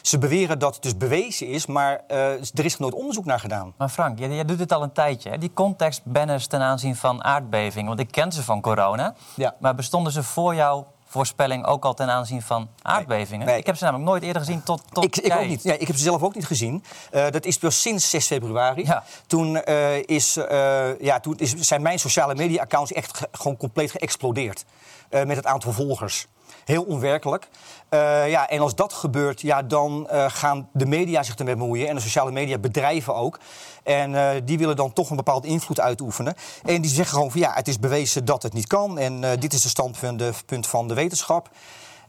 [0.02, 3.74] ze beweren dat het dus bewezen is, maar er is nooit onderzoek naar gedaan.
[3.76, 5.30] Maar Frank, jij, jij doet dit al een tijdje.
[5.30, 5.38] Hè?
[5.38, 7.88] Die contextbanners ten aanzien van aardbevingen.
[7.88, 9.14] Want ik ken ze van corona.
[9.36, 9.54] Ja.
[9.58, 10.86] Maar bestonden ze voor jouw
[11.18, 13.46] voorspelling ook al ten aanzien van aardbevingen?
[13.46, 13.58] Nee.
[13.58, 15.62] Ik heb ze namelijk nooit eerder gezien tot, tot Ik, ik ook niet.
[15.62, 16.84] Ja, ik heb ze zelf ook niet gezien.
[17.10, 18.88] Eh, dat is pas sinds 6 februari.
[19.26, 23.90] Toen, eh, is, eh, ja, toen is, zijn mijn sociale media-accounts echt ge- gewoon compleet
[23.90, 24.64] geëxplodeerd.
[25.10, 26.26] Met het aantal volgers.
[26.64, 27.48] Heel onwerkelijk.
[27.88, 31.88] Eh, ja, en als dat gebeurt, ja, dan eh, gaan de media zich ermee bemoeien.
[31.88, 33.38] En de sociale media bedrijven ook.
[33.82, 36.34] En eh, die willen dan toch een bepaalde invloed uitoefenen.
[36.64, 38.98] En die zeggen gewoon van ja, het is bewezen dat het niet kan.
[38.98, 41.50] En dit is de standpunt van de wetenschap.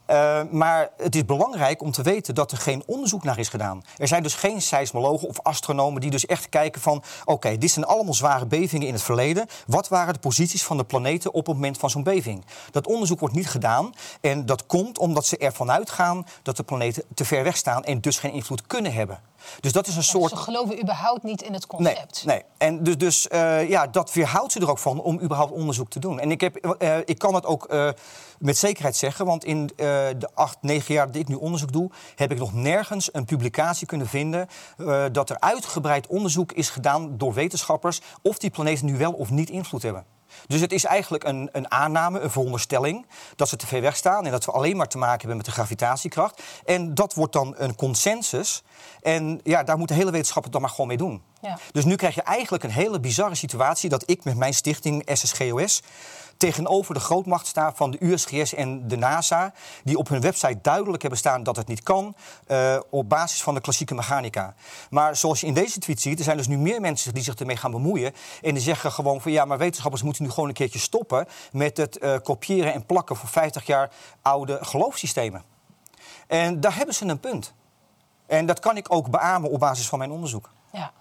[0.05, 3.83] Eh, maar het is belangrijk om te weten dat er geen onderzoek naar is gedaan.
[3.97, 7.03] Er zijn dus geen seismologen of astronomen die dus echt kijken van...
[7.25, 9.47] oké, dit zijn allemaal zware bevingen in het verleden.
[9.67, 12.45] Wat waren de posities van de planeten op het moment van zo'n beving?
[12.71, 13.93] Dat onderzoek wordt niet gedaan.
[14.21, 17.83] En dat komt omdat ze ervan uitgaan dat de planeten te ver weg staan...
[17.83, 19.19] en dus geen invloed kunnen hebben.
[19.59, 20.29] Dus dat is een soort.
[20.29, 22.25] Ze geloven überhaupt niet in het concept.
[22.25, 22.45] Nee, nee.
[22.57, 25.99] En dus, dus eh, ja, dat weerhoudt ze er ook van om überhaupt onderzoek te
[25.99, 26.19] doen.
[26.19, 27.89] En ik, heb, eh, ik kan het ook eh,
[28.39, 32.31] met zekerheid zeggen, want in de acht, negen jaar dat ik nu onderzoek doe, heb
[32.31, 34.47] ik nog nergens een publicatie kunnen vinden
[35.11, 39.49] dat er uitgebreid onderzoek is gedaan door wetenschappers of die planeten nu wel of niet
[39.49, 40.14] invloed hebben.
[40.47, 44.25] Dus het is eigenlijk een, een aanname, een veronderstelling dat ze te ver weg staan
[44.25, 46.41] en dat we alleen maar te maken hebben met de gravitatiekracht.
[46.65, 48.63] En dat wordt dan een consensus.
[49.01, 51.21] En ja, daar moet de hele wetenschap het dan maar gewoon mee doen.
[51.41, 51.57] Ja.
[51.71, 55.81] Dus nu krijg je eigenlijk een hele bizarre situatie dat ik met mijn stichting SSGOS
[56.37, 61.01] tegenover de grootmacht sta van de USGS en de NASA, die op hun website duidelijk
[61.01, 62.15] hebben staan dat het niet kan
[62.47, 64.53] eh, op basis van de klassieke mechanica.
[64.89, 67.35] Maar zoals je in deze tweet ziet, er zijn dus nu meer mensen die zich
[67.35, 70.55] ermee gaan bemoeien en die zeggen gewoon van ja, maar wetenschappers moeten nu gewoon een
[70.55, 75.43] keertje stoppen met het eh, kopiëren en plakken voor 50 jaar oude geloofssystemen.
[76.27, 77.53] En daar hebben ze een punt.
[78.25, 80.49] En dat kan ik ook beamen op basis van mijn onderzoek.
[80.71, 80.91] Ja.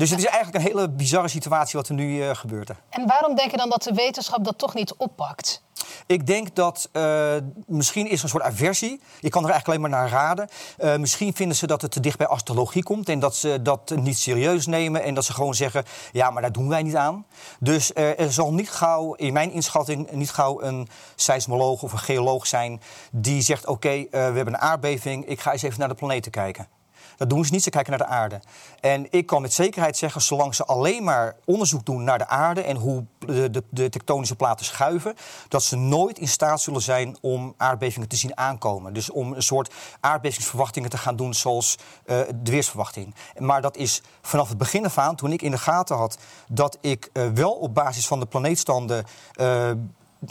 [0.00, 2.70] Dus het is eigenlijk een hele bizarre situatie wat er nu uh, gebeurt.
[2.90, 5.62] En waarom denk je dan dat de wetenschap dat toch niet oppakt?
[6.06, 7.34] Ik denk dat uh,
[7.66, 9.00] misschien is er een soort aversie.
[9.20, 10.48] Je kan er eigenlijk alleen maar naar raden.
[10.78, 13.92] Uh, misschien vinden ze dat het te dicht bij astrologie komt en dat ze dat
[13.96, 17.26] niet serieus nemen en dat ze gewoon zeggen: ja, maar daar doen wij niet aan.
[17.58, 21.98] Dus uh, er zal niet gauw, in mijn inschatting, niet gauw een seismoloog of een
[21.98, 22.80] geoloog zijn
[23.12, 26.30] die zegt: oké, okay, we hebben een aardbeving, ik ga eens even naar de planeten
[26.30, 26.79] kijken.
[27.20, 28.40] Dat doen ze niet, ze kijken naar de aarde.
[28.80, 32.62] En ik kan met zekerheid zeggen, zolang ze alleen maar onderzoek doen naar de aarde
[32.62, 35.14] en hoe de, de, de, tektonische platen schuiven,
[35.48, 38.92] dat ze nooit in staat zullen zijn om aardbevingen te zien aankomen.
[38.92, 43.14] Dus om een soort aardbevingsverwachtingen te gaan doen zoals uh, de weersverwachting.
[43.38, 46.78] Maar dat is vanaf het begin af aan, toen ik in de gaten had dat
[46.80, 49.04] ik uh, wel op basis van de planeetstanden
[49.40, 49.70] uh,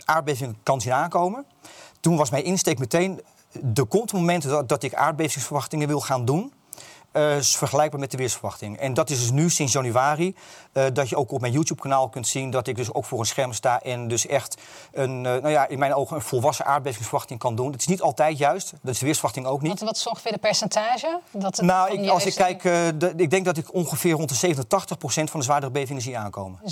[0.06, 1.46] aardbevingen kan zien aankomen.
[2.00, 3.22] Toen was mijn insteek meteen.
[3.74, 6.54] Er komt moment dat, dat ik aardbevingsverwachtingen wil gaan doen.
[7.14, 8.78] Is vergelijkbaar met de weersverwachting.
[8.78, 10.36] En dat is dus nu sinds januari
[10.80, 13.26] uh, dat je ook op mijn YouTube-kanaal kunt zien dat ik dus ook voor een
[13.26, 14.62] scherm sta en dus echt
[14.92, 17.72] een, uh, nou ja, in mijn ogen een volwassen aardbevingsverwachting kan doen.
[17.72, 19.72] Het is niet altijd juist, dat is de weersverwachting ook niet.
[19.72, 21.20] Wat, wat is ongeveer de percentage?
[21.32, 24.56] Dat het nou, ik, als ik kijk, de, ik denk dat ik ongeveer rond de
[24.56, 24.58] 87%
[25.04, 26.60] van de zwaardere bevingen zie aankomen.
[26.60, 26.64] 87%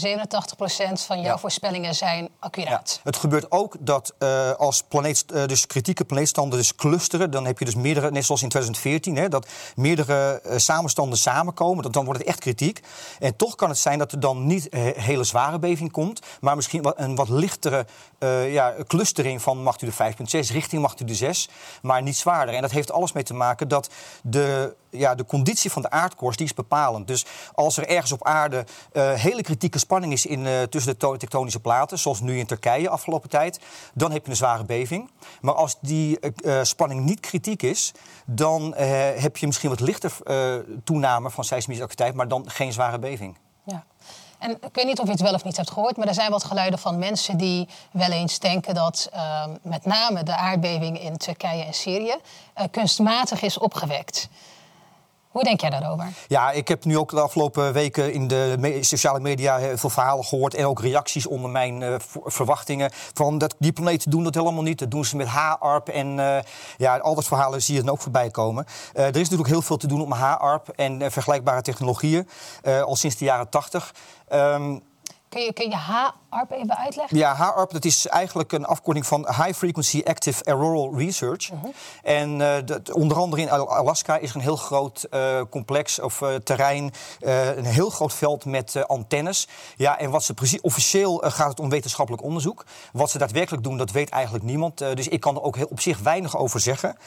[0.94, 1.38] van jouw ja.
[1.38, 2.94] voorspellingen zijn accuraat.
[2.96, 3.00] Ja.
[3.04, 4.14] Het gebeurt ook dat
[4.58, 8.50] als planeet, dus kritieke planeetstanden dus clusteren, dan heb je dus meerdere, net zoals in
[8.50, 12.82] 2014, hè, dat meerdere samenstanden samenkomen, dat, dan wordt het echt kritiek.
[13.20, 16.56] En toch kan het zijn dat er dan niet een hele zware beving komt, maar
[16.56, 17.86] misschien een wat lichtere
[18.20, 21.50] uh, ja, clustering van magnitude 5,6 richting magnitude 6,
[21.82, 22.56] maar niet zwaarder.
[22.56, 23.90] En dat heeft alles mee te maken dat
[24.24, 27.08] de ja, de conditie van de aardkorst die is bepalend.
[27.08, 31.60] Dus als er ergens op aarde uh, hele kritieke spanning is in, tussen de tektonische
[31.60, 33.60] platen, zoals nu in Turkije afgelopen tijd,
[33.94, 35.12] dan heb je een zware beving.
[35.42, 36.20] Maar als die
[36.62, 37.94] spanning niet kritiek is,
[38.26, 38.74] dan
[39.16, 40.14] heb je misschien wat lichter
[40.84, 43.38] toename van seismische activiteit, maar dan geen zware beving.
[43.68, 43.84] Ja.
[44.38, 46.32] En ik weet niet of je het wel of niet hebt gehoord, maar er zijn
[46.32, 51.18] wat geluiden van mensen die wel eens denken dat uh, met name de aardbeving in
[51.18, 52.16] Turkije en Syrië
[52.58, 54.28] uh, kunstmatig is opgewekt.
[55.30, 56.08] Hoe denk jij daarover?
[56.28, 60.26] Ja, ik heb nu ook de afgelopen weken in de sociale media heel veel verhalen
[60.26, 62.90] gehoord en ook reacties onder mijn uh, verwachtingen.
[63.14, 64.80] Van dat die planeten doen dat helemaal niet.
[64.80, 66.38] Dat doen ze met HAARP en uh,
[66.78, 68.66] ja, al dat verhalen zie je dan ook voorbij komen.
[68.94, 72.28] Er is natuurlijk heel veel te doen om HAARP en vergelijkbare technologieën
[72.64, 73.94] al sinds de jaren 80.
[74.34, 74.82] Um,
[75.30, 77.18] Kun je, kun je HARP even uitleggen?
[77.18, 81.52] Ja, HARP dat is eigenlijk een afkorting van High Frequency Active Auroral Research.
[81.52, 81.74] Uh -huh.
[82.04, 86.22] En uh, dat, onder andere in Alaska is er een heel groot uh, complex of
[86.22, 89.48] uh, terrein, een heel groot veld met antennes.
[89.76, 92.66] Ja, en wat ze precies officieel gaat het om wetenschappelijk onderzoek.
[92.94, 94.78] Wat ze daadwerkelijk doen, dat weet eigenlijk niemand.
[94.78, 96.98] dus ik kan er ook heel, op zich weinig over zeggen.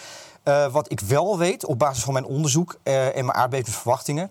[0.71, 4.31] Wat ik wel weet, op basis van mijn onderzoek en mijn aardbevingsverwachtingen,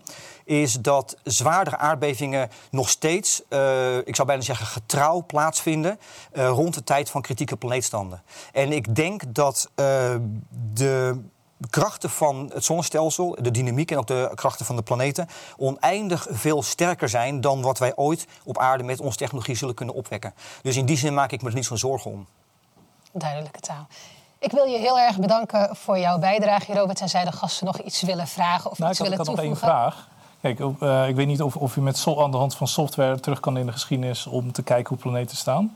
[0.49, 5.99] is dat zwaardere aardbevingen nog steeds, uh, ik zou bijna zeggen, getrouw plaatsvinden
[6.33, 8.23] rond de tijd van kritieke planeetstanden.
[8.53, 9.69] En ik denk dat
[10.73, 11.21] de
[11.69, 16.63] krachten van het zonnestelsel, de dynamiek en ook de krachten van de planeten, oneindig veel
[16.63, 20.33] sterker zijn dan wat wij ooit op aarde met onze technologie zullen kunnen opwekken.
[20.62, 22.27] Dus in die zin maak ik me er niet zo'n zorgen om.
[23.12, 23.88] Duidelijke taal.
[24.39, 26.97] Ik wil je heel erg bedanken voor jouw bijdrage, Robert.
[26.97, 29.67] Tenzij de gasten nog iets willen vragen of nou, iets willen had, ik toevoegen.
[29.67, 30.17] nog één vraag.
[30.41, 33.19] Kijk, uh, ik weet niet of, of je met so aan de hand van software
[33.19, 35.75] terug kan in de geschiedenis om te kijken hoe planeten staan.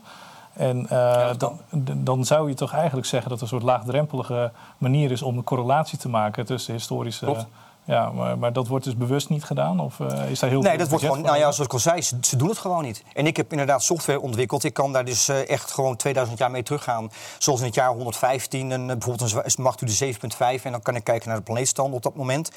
[0.52, 1.58] En uh, ja, dan,
[1.96, 5.44] dan zou je toch eigenlijk zeggen dat er een soort laagdrempelige manier is om een
[5.44, 7.46] correlatie te maken tussen historische
[7.86, 9.80] Ja, maar, maar dat wordt dus bewust niet gedaan?
[9.80, 12.02] Of uh, is daar heel nee, dat wordt gewoon, nou ja, zoals ik al zei,
[12.02, 13.02] ze, ze, doen het gewoon niet.
[13.12, 14.64] En ik heb inderdaad software ontwikkeld.
[14.64, 17.10] Ik kan daar dus uh, echt gewoon 2000 jaar mee teruggaan.
[17.38, 20.14] Zoals in het jaar 115, en, uh, bijvoorbeeld een de
[20.58, 20.62] 7.5.
[20.62, 22.50] En dan kan ik kijken naar de planeetstand op dat moment.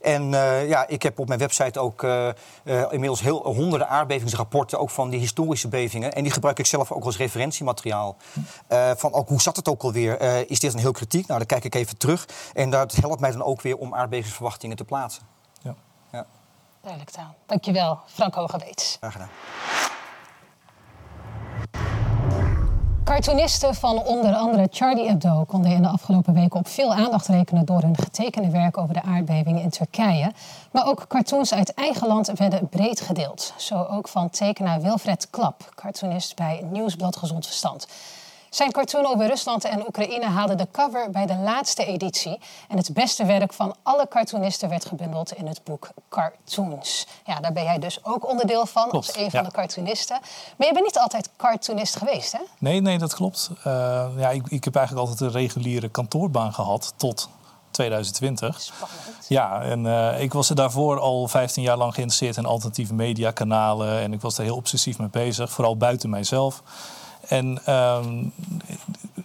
[0.00, 0.30] En
[0.68, 2.06] ja, ik heb op mijn website ook
[2.64, 4.78] inmiddels heel, honderden aardbevingsrapporten...
[4.78, 6.12] ook van die historische bevingen.
[6.12, 8.16] En die gebruik ik zelf ook als referentiemateriaal.
[8.96, 10.20] van ook, hoe zat het ook alweer?
[10.50, 11.26] is dit een heel kritiek?
[11.26, 12.28] Nou, dan kijk ik even terug.
[12.54, 15.22] En dat helpt mij dan ook weer om aardbevingsverwachtingen te plaatsen.
[15.62, 15.74] Ja.
[16.12, 16.26] ja.
[16.80, 17.34] Duidelijk taal.
[17.46, 18.96] Dankjewel, Frank Hogeweets.
[19.00, 19.30] Graag gedaan.
[23.04, 27.64] Cartoonisten van onder andere Charlie Hebdo konden in de afgelopen weken op veel aandacht rekenen
[27.64, 30.32] door hun getekende werk over de aardbevingen in Turkije.
[30.72, 33.54] Maar ook cartoons uit eigen land werden breed gedeeld.
[33.56, 37.86] Zo ook van tekenaar Wilfred Klap, cartoonist bij Nieuwsblad Gezond Verstand.
[38.54, 42.40] Zijn cartoon over Rusland en Oekraïne haalde de cover bij de laatste editie.
[42.68, 47.06] En het beste werk van alle cartoonisten werd gebundeld in het boek Cartoons.
[47.24, 50.18] Ja, daar ben jij dus ook onderdeel van, klopt, als een van de cartoonisten.
[50.56, 52.38] Maar je bent niet altijd cartoonist geweest, hè?
[52.58, 53.50] Nee, nee, dat klopt.
[53.58, 53.64] Uh,
[54.16, 57.28] ja, ik, ik heb eigenlijk altijd een reguliere kantoorbaan gehad tot
[57.70, 58.60] 2020.
[58.60, 59.26] Spannend.
[59.28, 64.00] Ja, en uh, ik was er daarvoor al 15 jaar lang geïnteresseerd in alternatieve mediakanalen.
[64.00, 66.62] En ik was er heel obsessief mee bezig, vooral buiten mijzelf.
[67.28, 68.32] En um,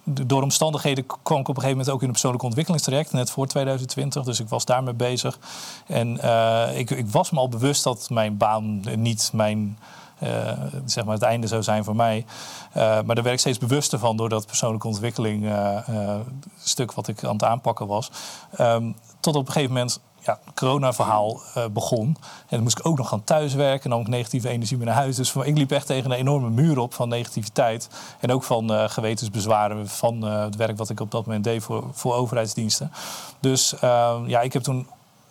[0.03, 3.47] door omstandigheden kwam ik op een gegeven moment ook in een persoonlijke ontwikkelingstraject, net voor
[3.47, 4.23] 2020.
[4.23, 5.39] Dus ik was daarmee bezig.
[5.87, 9.77] En uh, ik, ik, was me al bewust dat mijn baan niet mijn.
[10.23, 10.51] Uh,
[10.85, 12.25] zeg maar het einde zou zijn voor mij.
[12.69, 15.53] Uh, maar daar werd ik steeds bewuster van door dat persoonlijke ontwikkeling
[16.63, 18.11] stuk wat ik aan het aanpakken was.
[18.59, 19.99] Um, tot op een gegeven moment
[20.29, 22.05] ja, corona-verhaal uh, begon.
[22.05, 22.15] En
[22.49, 23.83] dan moest ik ook nog gaan thuiswerken.
[23.83, 25.15] En dan ook negatieve energie mee naar huis.
[25.15, 27.89] Dus ik liep echt tegen een enorme muur op van negativiteit.
[28.19, 31.63] En ook van uh, gewetensbezwaren van uh, het werk wat ik op dat moment deed
[31.63, 32.91] voor, voor overheidsdiensten.
[33.39, 33.75] Dus
[34.25, 34.87] ja, ik heb toen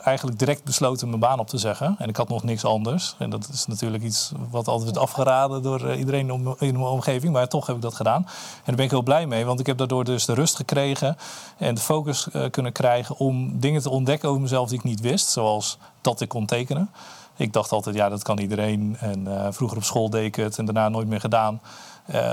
[0.08, 1.94] eigenlijk direct besloten mijn baan op te zeggen.
[1.98, 3.14] En ik had nog niks anders.
[3.18, 7.32] En dat is natuurlijk iets wat altijd wordt afgeraden door iedereen in mijn omgeving.
[7.32, 8.22] Maar toch heb ik dat gedaan.
[8.22, 9.44] En daar ben ik heel blij mee.
[9.44, 11.16] Want ik heb daardoor dus de rust gekregen
[11.56, 15.00] en de focus uh, kunnen krijgen om dingen te ontdekken over mezelf die ik niet
[15.00, 15.28] wist.
[15.28, 16.90] Zoals dat ik kon tekenen.
[17.36, 18.96] Ik dacht altijd, ja, dat kan iedereen.
[19.00, 21.60] En uh, vroeger op school deed ik het en daarna nooit meer gedaan.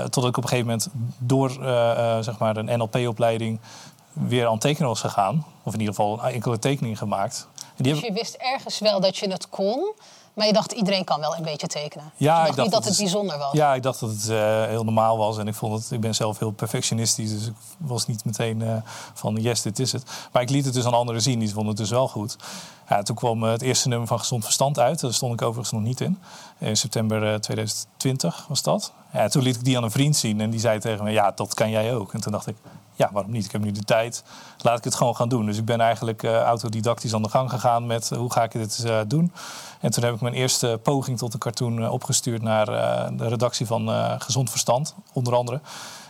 [0.02, 1.50] Totdat ik op een gegeven moment door
[2.20, 3.60] zeg maar een NLP-opleiding
[4.12, 5.44] weer aan tekenen was gegaan.
[5.62, 7.48] Of in ieder geval enkele tekeningen gemaakt.
[7.76, 9.92] Dus je wist ergens wel dat je het kon,
[10.34, 12.12] maar je dacht iedereen kan wel een beetje tekenen.
[12.16, 13.52] Ja, dacht, ik dacht niet dat het bijzonder was.
[13.52, 15.38] Ja, ik dacht dat het uh, heel normaal was.
[15.38, 18.76] En ik vond het, ik ben zelf heel perfectionistisch, dus ik was niet meteen uh,
[19.14, 20.02] van yes, dit is het.
[20.32, 22.36] Maar ik liet het dus aan anderen zien, die vonden het dus wel goed.
[23.02, 25.00] Toen kwam het eerste nummer van Gezond Verstand uit.
[25.00, 26.18] Daar stond ik overigens nog niet in.
[26.58, 28.92] In september 2020 was dat.
[29.28, 31.54] Toen liet ik die aan een vriend zien en die zei tegen me, ja, dat
[31.54, 32.14] kan jij ook.
[32.14, 32.56] En toen dacht ik,
[32.94, 33.44] ja, waarom niet?
[33.44, 34.24] Ik heb nu de tijd.
[34.58, 35.46] Laat ik het gewoon gaan doen.
[35.46, 38.86] Dus ik ben eigenlijk uh, autodidactisch aan de gang gegaan met hoe ga ik dit
[39.06, 39.32] doen.
[39.80, 42.66] En toen heb ik mijn eerste poging tot een cartoon opgestuurd naar
[43.16, 43.88] de redactie van
[44.20, 45.60] Gezond Verstand, onder andere.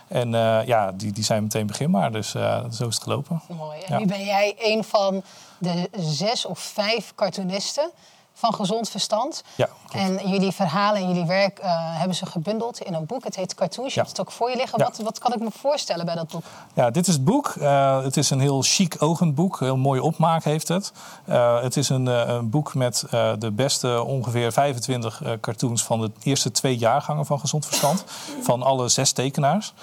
[0.07, 0.31] En
[0.65, 2.11] ja, die, die zijn meteen beginbaar.
[2.11, 2.29] Dus
[2.71, 3.41] zo is het gelopen.
[3.47, 3.79] Mooi.
[3.79, 3.99] En ja.
[3.99, 5.23] nu ben jij een van
[5.57, 7.91] de zes of vijf cartoonisten
[8.37, 9.43] van gezond verstand.
[9.55, 13.23] Ja, en jullie verhalen en jullie werk uh, hebben ze gebundeld in een boek.
[13.23, 13.93] Het heet Cartoons.
[13.93, 14.05] Je ja.
[14.05, 14.79] hebt het ook voor je liggen.
[14.79, 14.85] Ja.
[14.85, 16.43] Wat, wat kan ik me voorstellen bij dat boek?
[16.73, 17.55] Ja, dit is het boek.
[17.57, 19.59] Uh, het is een heel chic ogend boek.
[19.59, 20.91] Heel mooie opmaak heeft het.
[21.29, 23.03] Uh, het is een, een boek met
[23.39, 28.03] de beste ongeveer 25 cartoons van de eerste twee jaargangen van gezond verstand.
[28.41, 29.73] van alle zes tekenaars.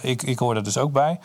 [0.00, 1.18] ik, ik hoor er dus ook bij.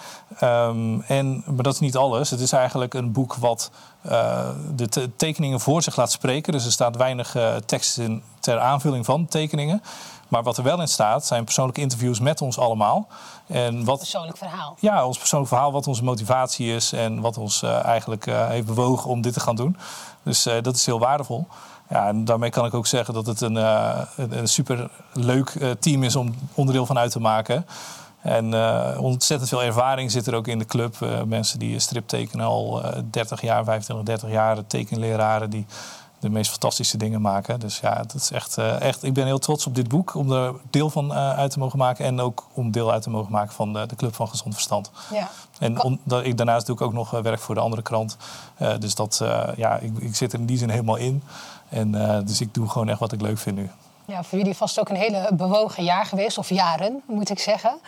[0.43, 2.29] Um, en, maar dat is niet alles.
[2.29, 3.71] Het is eigenlijk een boek wat
[4.09, 6.53] uh, de te tekeningen voor zich laat spreken.
[6.53, 9.83] Dus er staat weinig uh, tekst in ter aanvulling van tekeningen.
[10.27, 13.07] Maar wat er wel in staat, zijn persoonlijke interviews met ons allemaal.
[13.47, 14.75] En wat, persoonlijk verhaal.
[14.79, 19.09] Ja, ons persoonlijk verhaal, wat onze motivatie is en wat ons uh, eigenlijk heeft bewogen
[19.09, 19.77] om dit te gaan doen.
[20.23, 21.47] Dus dat is heel waardevol.
[21.89, 26.03] Ja, en daarmee kan ik ook zeggen dat het een, een, een super leuk team
[26.03, 27.65] is om onderdeel van uit te maken.
[28.21, 30.95] En uh, ontzettend veel ervaring zit er ook in de club.
[30.99, 34.67] Uh, mensen die strip tekenen al uh, 30 jaar, 25, 30 jaar.
[34.67, 35.65] Tekenleraren die
[36.19, 37.59] de meest fantastische dingen maken.
[37.59, 40.15] Dus ja, dat is echt, echt, ik ben heel trots op dit boek.
[40.15, 42.05] Om er deel van uit te mogen maken.
[42.05, 44.91] En ook om deel uit te mogen maken van de, de Club van Gezond Verstand.
[45.11, 45.29] Ja.
[45.59, 48.17] En om, dat, ik, daarnaast doe ik ook nog werk voor de andere krant.
[48.79, 49.23] dus dat,
[49.55, 51.23] ja, ik, ik, zit er in die zin helemaal in.
[51.69, 51.91] En,
[52.25, 53.69] dus ik doe gewoon echt wat ik leuk vind nu.
[54.05, 56.37] Ja, voor jullie vast ook een hele bewogen jaar geweest.
[56.37, 57.79] Of jaren, moet ik zeggen.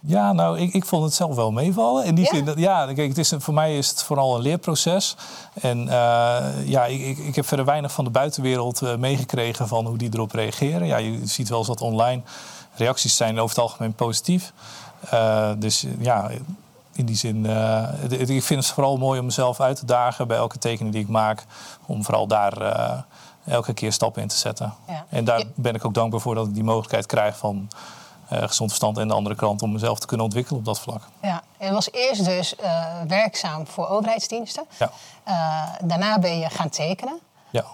[0.00, 2.04] Ja, nou, ik, ik vond het zelf wel meevallen.
[2.04, 2.34] In die ja?
[2.34, 5.16] zin, dat, ja, kijk, het is, voor mij is het vooral een leerproces.
[5.60, 5.92] En uh,
[6.64, 10.32] ja, ik, ik, heb verder weinig van de buitenwereld uh, meegekregen van hoe die erop
[10.32, 10.86] reageren.
[10.86, 12.22] Ja, je ziet wel eens dat online
[12.74, 14.52] reacties zijn over het algemeen positief.
[15.12, 16.30] Uh, dus ja,
[16.92, 20.36] in die zin, eh, ik vind het vooral mooi om mezelf uit te dagen bij
[20.36, 21.44] elke tekening die ik maak.
[21.86, 22.98] Om vooral daar eh,
[23.44, 24.74] elke keer stappen in te zetten.
[24.88, 25.04] Ja.
[25.08, 27.78] En daar ben ik ook dankbaar voor dat ik die mogelijkheid krijg van eh,
[28.30, 31.02] Gezond Verstand en de andere kant om mezelf te kunnen ontwikkelen op dat vlak.
[31.22, 34.64] Ja, je was eerst dus eh, werkzaam voor overheidsdiensten.
[34.78, 34.90] Ja.
[35.24, 37.18] Eh, daarna ben je gaan tekenen.
[37.50, 37.64] Ja.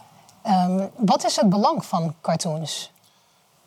[0.43, 2.91] Ehm, wat is het belang van cartoons?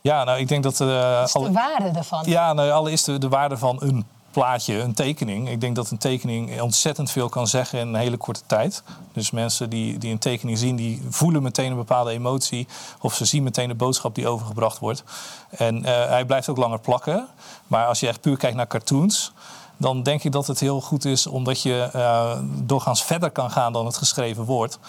[0.01, 0.81] Ja, nou, ik denk dat.
[0.81, 2.23] eh, Wat is de alle- waarde ervan?
[2.25, 5.49] Ja, nou, allereerst de, de waarde van een plaatje, een tekening.
[5.49, 8.83] Ik denk dat een tekening ontzettend veel kan zeggen in een hele korte tijd.
[9.13, 12.67] Dus mensen die, die een tekening zien, die voelen meteen een bepaalde emotie.
[13.01, 15.03] Of ze zien meteen de boodschap die overgebracht wordt.
[15.49, 17.27] En eh, hij blijft ook langer plakken.
[17.67, 19.31] Maar als je echt puur kijkt naar cartoons...
[19.77, 23.73] dan denk ik dat het heel goed is omdat je eh, doorgaans verder kan gaan
[23.73, 24.79] dan het geschreven woord.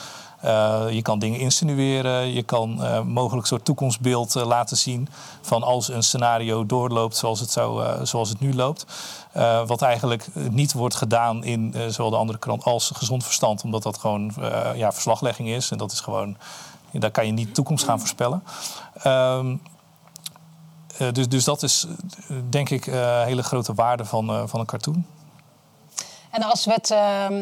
[0.41, 5.09] Eh, je kan dingen insinueren, je kan eh, mogelijk een soort toekomstbeeld eh, laten zien
[5.41, 8.87] van als een scenario doorloopt zoals het, zou, zoals het nu loopt.
[9.67, 13.99] Wat eigenlijk niet wordt gedaan in zowel de andere krant als gezond verstand, omdat dat
[13.99, 14.33] gewoon
[14.75, 16.37] ja, verslaglegging is en dat is gewoon,
[16.93, 18.43] daar kan je niet toekomst gaan voorspellen.
[19.03, 19.57] Ehm,
[21.01, 21.87] eh, dus, dus dat is
[22.49, 25.05] denk ik een hele grote waarde van, van een cartoon.
[26.31, 26.91] En als we het.
[26.91, 27.37] ehm,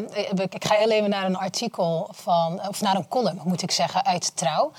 [0.49, 2.61] ik ga heel even naar een artikel van.
[2.67, 4.71] of naar een column, moet ik zeggen, uit Trouw.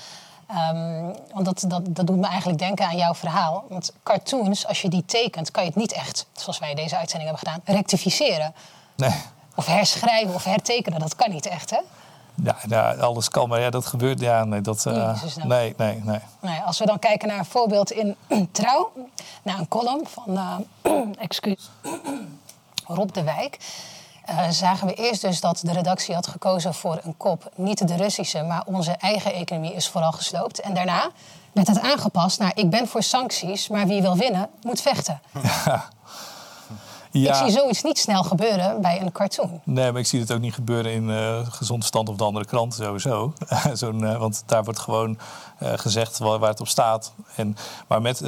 [0.47, 3.63] Ehm, want dat, dat, dat doet me eigenlijk denken aan jouw verhaal.
[3.69, 7.29] Want cartoons, als je die tekent, kan je het niet echt, zoals wij deze uitzending
[7.29, 8.53] hebben gedaan, rectificeren.
[8.95, 9.13] Nee.
[9.55, 10.99] Of herschrijven of hertekenen.
[10.99, 11.79] Dat kan niet echt, hè?
[12.35, 14.19] Ja, ja, alles kan, maar ja, dat gebeurt.
[14.19, 14.85] Ja, nee, dat.
[14.85, 15.47] eh, snel.
[15.47, 16.19] nee, nee, nee.
[16.39, 18.15] Nou ja, als we dan kijken naar een voorbeeld in
[18.51, 18.91] Trouw,
[19.43, 20.37] naar een column van
[20.81, 20.91] eh,
[21.25, 21.69] excuus,
[22.87, 23.57] Rob de Wijk,
[24.31, 27.51] eh, zagen we eerst dus dat de redactie had gekozen voor een kop.
[27.55, 30.59] Niet de Russische, maar onze eigen economie is vooral gesloopt.
[30.59, 31.09] En daarna
[31.51, 35.21] werd het aangepast naar ik ben voor sancties, maar wie wil winnen moet vechten.
[37.13, 37.29] Ja.
[37.29, 39.61] Ik zie zoiets niet snel gebeuren bij een cartoon.
[39.63, 42.45] Nee, maar ik zie het ook niet gebeuren in eh Gezond Stand of de andere
[42.45, 43.33] krant sowieso.
[43.73, 45.17] Zo'n, eh, want daar wordt gewoon
[45.59, 47.13] gezegd waar, waar het op staat.
[47.35, 48.19] En, maar met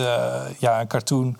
[0.60, 1.38] ja, een cartoon...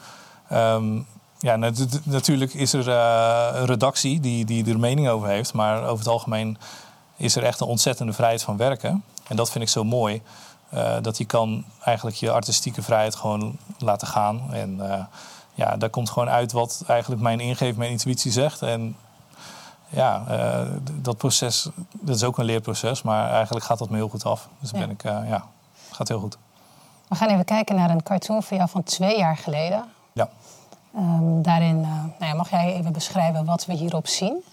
[0.50, 1.00] ehm,
[1.44, 5.54] ja, nat- natuurlijk is er eh, een redactie die, die er mening over heeft.
[5.54, 6.58] Maar over het algemeen
[7.16, 9.04] is er echt een ontzettende vrijheid van werken.
[9.28, 10.22] En dat vind ik zo mooi.
[10.70, 14.54] eh, dat je kan eigenlijk je artistieke vrijheid gewoon laten gaan.
[14.54, 15.04] En eh,
[15.54, 18.62] ja, daar komt gewoon uit wat eigenlijk mijn ingeving, mijn intuïtie zegt.
[18.62, 18.96] En
[19.90, 20.24] ja,
[21.02, 21.70] dat proces,
[22.02, 23.02] dat is ook een leerproces.
[23.02, 24.48] Maar eigenlijk gaat dat me heel goed af.
[24.60, 24.80] Dus Ja.
[24.80, 25.46] ben ik, ja,
[25.92, 26.38] gaat heel goed.
[27.08, 29.84] We gaan even kijken naar een cartoon van jou van twee jaar geleden.
[30.96, 34.44] Ehm, daarin eh, nou ja, mag jij even beschrijven wat we hierop zien.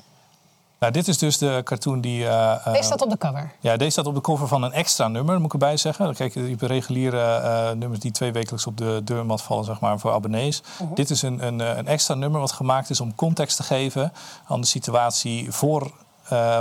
[0.78, 2.26] Nou, dit is dus de cartoon die...
[2.28, 3.52] eh, Deze staat op de cover.
[3.60, 6.14] Ja, deze staat op de cover van een extra nummer, moet ik erbij zeggen.
[6.14, 10.12] Kijk, je hebt reguliere nummers die twee wekelijks op de deurmat vallen, zeg maar, voor
[10.12, 10.62] abonnees.
[10.82, 10.94] Mhm.
[10.94, 14.12] Dit is een, een, een extra nummer wat gemaakt is om context te geven
[14.46, 15.90] aan de situatie voor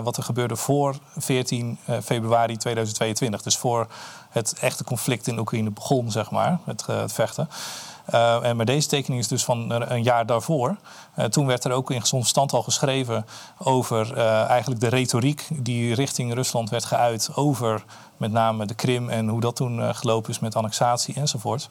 [0.04, 3.42] wat er gebeurde voor 14 eh, februari 2022.
[3.42, 3.88] Dus voor
[4.30, 7.50] het echte conflict in Oekraïne begon, zeg maar, het, het vechten.
[8.12, 10.76] Eh, en maar deze tekening is dus van een een jaar daarvoor.
[11.20, 13.26] Eh, toen werd er ook in gezond stand al geschreven
[13.58, 17.84] over eh, eigenlijk de retoriek die richting Rusland werd geuit over
[18.18, 21.70] met name de Krim en hoe dat toen eh, gelopen is met annexatie enzovoort.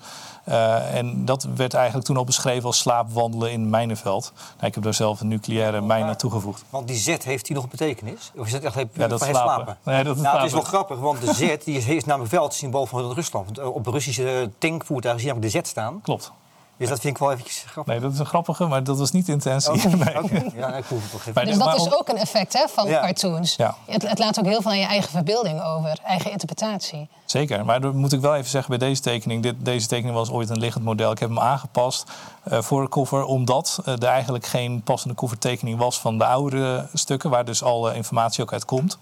[0.92, 4.32] En dat werd eigenlijk toen al beschreven als slaapwandelen in mijnenveld.
[4.34, 6.64] Nou, ik heb daar zelf een nucleaire mijn aan toegevoegd.
[6.70, 8.32] Want die Z heeft die nog een betekenis?
[8.36, 9.64] Of is dat echt puur Ja, dat van is het slapen.
[9.64, 9.92] slapen?
[9.92, 12.42] Nee, dat is nou, het is wel grappig, want de Z die heeft namelijk wel
[12.42, 13.46] het symbool van Rusland.
[13.46, 16.00] Want op Russische tankvoertuigen zie je namelijk de Z staan.
[16.02, 16.32] Klopt.
[16.78, 17.92] Dus dat vind ik wel eventjes grappig.
[17.92, 19.86] Nee, dat is een grappige, maar dat was niet de intentie.
[19.96, 20.22] Nee.
[20.22, 20.44] oké.
[20.56, 21.34] Ja, ik proef het.
[21.34, 23.00] Maar- Dus dat maar is ook een effect hè, van Ja.
[23.00, 23.56] cartoons.
[23.56, 23.74] Ja.
[23.86, 27.08] Het, het laat ook heel veel aan je eigen verbeelding over, eigen interpretatie.
[27.24, 29.42] Zeker, maar dan moet ik wel even zeggen bij deze tekening.
[29.42, 31.10] Dit, deze tekening was ooit een liggend model.
[31.10, 32.10] Ik heb hem aangepast
[32.50, 37.30] voor de cover, omdat eh, er eigenlijk geen passende covertekening was van de oudere stukken,
[37.30, 38.98] waar dus alle informatie ook uit komt.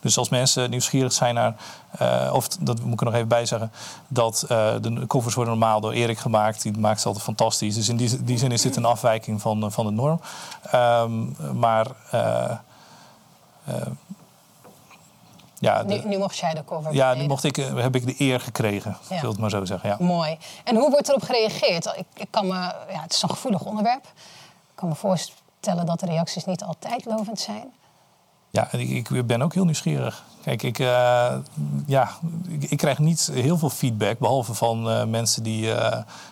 [0.00, 1.54] Dus als mensen nieuwsgierig zijn naar,
[1.90, 3.72] eh, of dat moet ik er nog even bij zeggen,
[4.08, 6.62] dat eh, de covers worden normaal door Erik gemaakt.
[6.62, 7.74] Die maakt ze altijd fantastisch.
[7.74, 10.20] Dus in die, die zin is dit een afwijking van, eh, van de norm.
[10.70, 11.10] Ehm,
[11.58, 11.86] maar.
[12.10, 12.50] eh,
[13.64, 13.86] eh,
[15.60, 18.06] ja, de- Nu, nu mocht jij de cover ja, nu mocht ik, eh, heb ik
[18.06, 19.08] de eer gekregen, Ja.
[19.08, 19.88] wil ik het maar zo zeggen.
[19.88, 19.96] Ja.
[20.00, 20.38] Mooi.
[20.64, 21.86] En hoe wordt erop gereageerd?
[21.86, 22.54] Ik, ik kan me,
[22.92, 24.04] ja, het is een gevoelig onderwerp.
[24.04, 27.64] Ik kan me voorstellen dat de reacties niet altijd lovend zijn.
[28.50, 30.24] Ja, ik, ik ben ook heel nieuwsgierig.
[30.42, 31.34] Kijk, ik, eh,
[31.86, 32.10] ja,
[32.48, 35.74] ik, ik krijg niet heel veel feedback, behalve van eh, mensen die,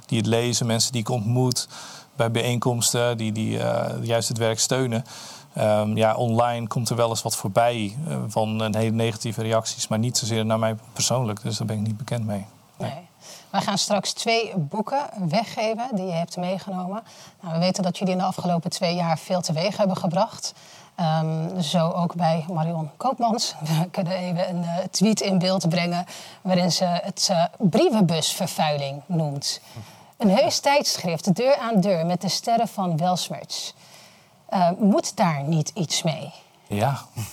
[0.06, 1.68] die het lezen, mensen die ik ontmoet
[2.16, 3.58] bij bijeenkomsten, die, die
[4.02, 5.04] juist het werk steunen.
[5.52, 9.88] Ehm, ja, online komt er wel eens wat voorbij eh, van een hele negatieve reacties,
[9.88, 11.42] maar niet zozeer naar mij persoonlijk.
[11.42, 12.46] Dus daar ben ik niet bekend mee.
[12.76, 13.08] Nee.
[13.50, 17.02] Wij gaan straks twee boeken weggeven die je hebt meegenomen.
[17.40, 20.54] Nou, we weten dat jullie in de afgelopen twee jaar veel teweeg hebben gebracht.
[20.94, 23.54] Ehm, zo ook bij Marion Koopmans.
[23.60, 26.04] We kunnen even een uh, tweet in beeld brengen
[26.42, 29.60] waarin ze het uh, brievenbusvervuiling noemt.
[30.16, 33.74] Een heus tijdschrift, deur aan deur, met de sterren van Welsmerts.
[34.50, 36.32] Uh, moet daar niet iets mee?
[36.66, 36.98] Ja.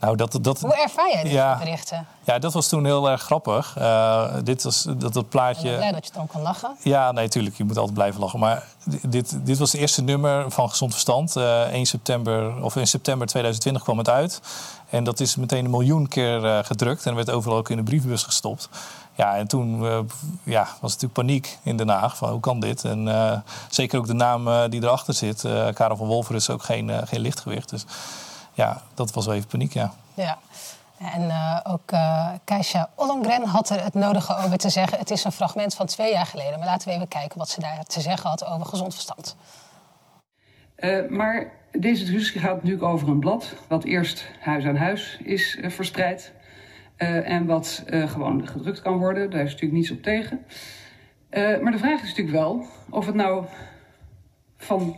[0.00, 2.06] Nou, dat, dat, Hoe ervaar jij ja, berichten?
[2.24, 3.76] Ja, dat was toen heel erg grappig.
[3.78, 5.64] Uh, dit was dat, dat plaatje.
[5.64, 6.76] Ik ben blij dat je dan kan lachen.
[6.82, 7.56] Ja, nee, tuurlijk.
[7.56, 8.38] Je moet altijd blijven lachen.
[8.38, 8.64] Maar
[9.02, 11.36] dit, dit was het eerste nummer van Gezond Verstand.
[11.36, 14.40] Uh, 1 september, of in september 2020 kwam het uit.
[14.90, 17.06] En dat is meteen een miljoen keer uh, gedrukt.
[17.06, 18.68] En werd overal ook in de brievenbus gestopt.
[19.16, 19.98] Ja, en toen uh,
[20.42, 22.16] ja, was natuurlijk paniek in Den Haag.
[22.16, 22.84] Van hoe kan dit?
[22.84, 23.38] En uh,
[23.68, 25.40] zeker ook de naam uh, die erachter zit.
[25.74, 27.68] Karel van Wolfer is ook geen, geen lichtgewicht.
[27.68, 27.84] Dus
[28.52, 29.92] ja, dat was wel even paniek, ja.
[30.14, 30.38] Ja.
[30.98, 34.98] En uh, ook uh, Keisha Ollongren had er het nodige over te zeggen.
[34.98, 36.58] Het is een fragment van twee jaar geleden.
[36.58, 39.36] Maar laten we even kijken wat ze daar te zeggen had over gezond verstand.
[40.76, 43.54] Uh, maar deze discussie gaat natuurlijk over een blad...
[43.68, 46.32] wat eerst huis aan huis is verspreid...
[46.96, 49.30] en wat gewoon gedrukt kan worden.
[49.30, 50.40] Daar is natuurlijk niets op tegen.
[51.30, 53.44] maar de vraag is natuurlijk wel of het nou
[54.56, 54.96] van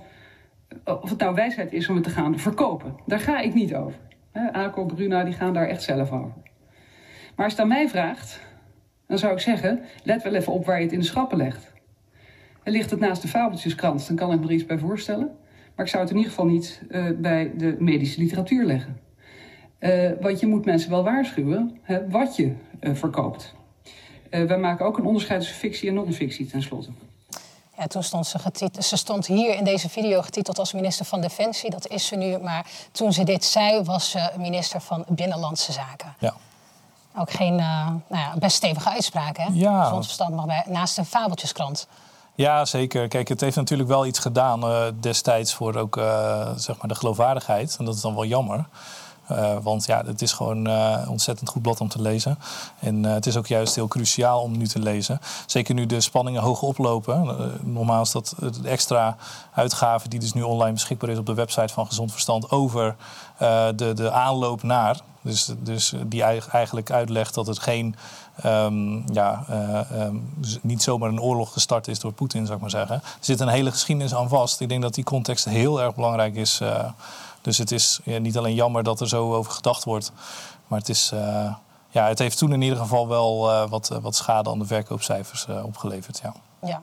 [0.84, 2.96] of het nou wijsheid is om het te gaan verkopen.
[3.06, 3.98] Daar ga ik niet over.
[4.52, 6.32] Aco, Bruna, die gaan daar echt zelf over.
[7.36, 8.40] Maar als het aan mij vraagt,
[9.06, 9.80] dan zou ik zeggen...
[10.02, 11.72] let wel even op waar je het in de schappen legt.
[12.62, 15.36] En ligt het naast de fabeltjeskrant, dan kan ik me er iets bij voorstellen.
[15.74, 16.82] Maar ik zou het in ieder geval niet
[17.16, 18.98] bij de medische literatuur leggen.
[19.80, 23.54] Uh, want je moet mensen wel waarschuwen hè, wat je uh, verkoopt.
[24.30, 26.90] wij maken ook een onderscheid tussen fictie en non-fictie tenslotte.
[27.78, 31.20] Ja, toen stond ze, getiteld, ze stond hier in deze video getiteld als minister van
[31.20, 31.70] Defensie.
[31.70, 32.38] Dat is ze nu.
[32.38, 36.14] Maar toen ze dit zei, was ze minister van Binnenlandse Zaken.
[36.18, 36.34] Ja.
[37.16, 39.46] Ook geen uh, nou ja, best stevige uitspraak, hè?
[39.52, 39.84] Ja.
[39.84, 41.86] Zonder verstand mag bij, naast een fabeltjeskrant.
[42.34, 43.08] Ja, zeker.
[43.08, 46.94] Kijk, het heeft natuurlijk wel iets gedaan uh, destijds voor ook uh, zeg maar de
[46.94, 47.76] geloofwaardigheid.
[47.78, 48.66] En dat is dan wel jammer.
[49.32, 52.38] Uh, want ja, het is gewoon uh, ontzettend goed blad om te lezen.
[52.80, 55.20] En uh, het is ook juist heel cruciaal om nu te lezen.
[55.46, 57.36] Zeker nu de spanningen hoog oplopen.
[57.62, 59.16] normaal is dat de extra
[59.52, 62.96] uitgave die dus nu online beschikbaar is op de website van Gezond Verstand over
[63.76, 65.00] de, de aanloop naar.
[65.20, 67.96] Dus, dus die eigenlijk uitlegt dat het geen,
[68.44, 69.44] um, ja,
[69.92, 72.94] um, niet zomaar een oorlog gestart is door Poetin, zou ik maar zeggen.
[72.96, 74.60] Er zit een hele geschiedenis aan vast.
[74.60, 76.60] Ik denk dat die context heel erg belangrijk is.
[77.40, 80.12] Dus het is ja, niet alleen jammer dat er zo over gedacht wordt.
[80.66, 81.54] Maar het, is, uh,
[81.88, 85.46] ja, het heeft toen in ieder geval wel uh, wat, wat schade aan de verkoopcijfers
[85.62, 86.20] opgeleverd.
[86.22, 86.32] Ja.
[86.62, 86.82] ja.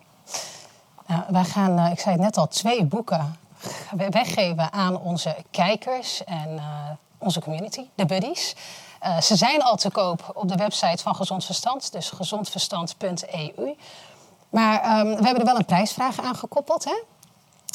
[1.07, 3.37] Nou, wij gaan, ik zei het net al, twee boeken
[4.09, 6.59] weggeven aan onze kijkers en
[7.17, 8.55] onze community, de buddies.
[9.21, 13.75] ze zijn al te koop op de website van Gezond Verstand, dus gezondverstand.eu.
[14.49, 17.03] Maar um, we hebben er wel een prijsvraag aan gekoppeld, hè?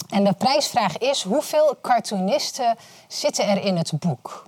[0.08, 2.76] En de prijsvraag is: hoeveel cartoonisten
[3.08, 4.46] zitten er in het boek?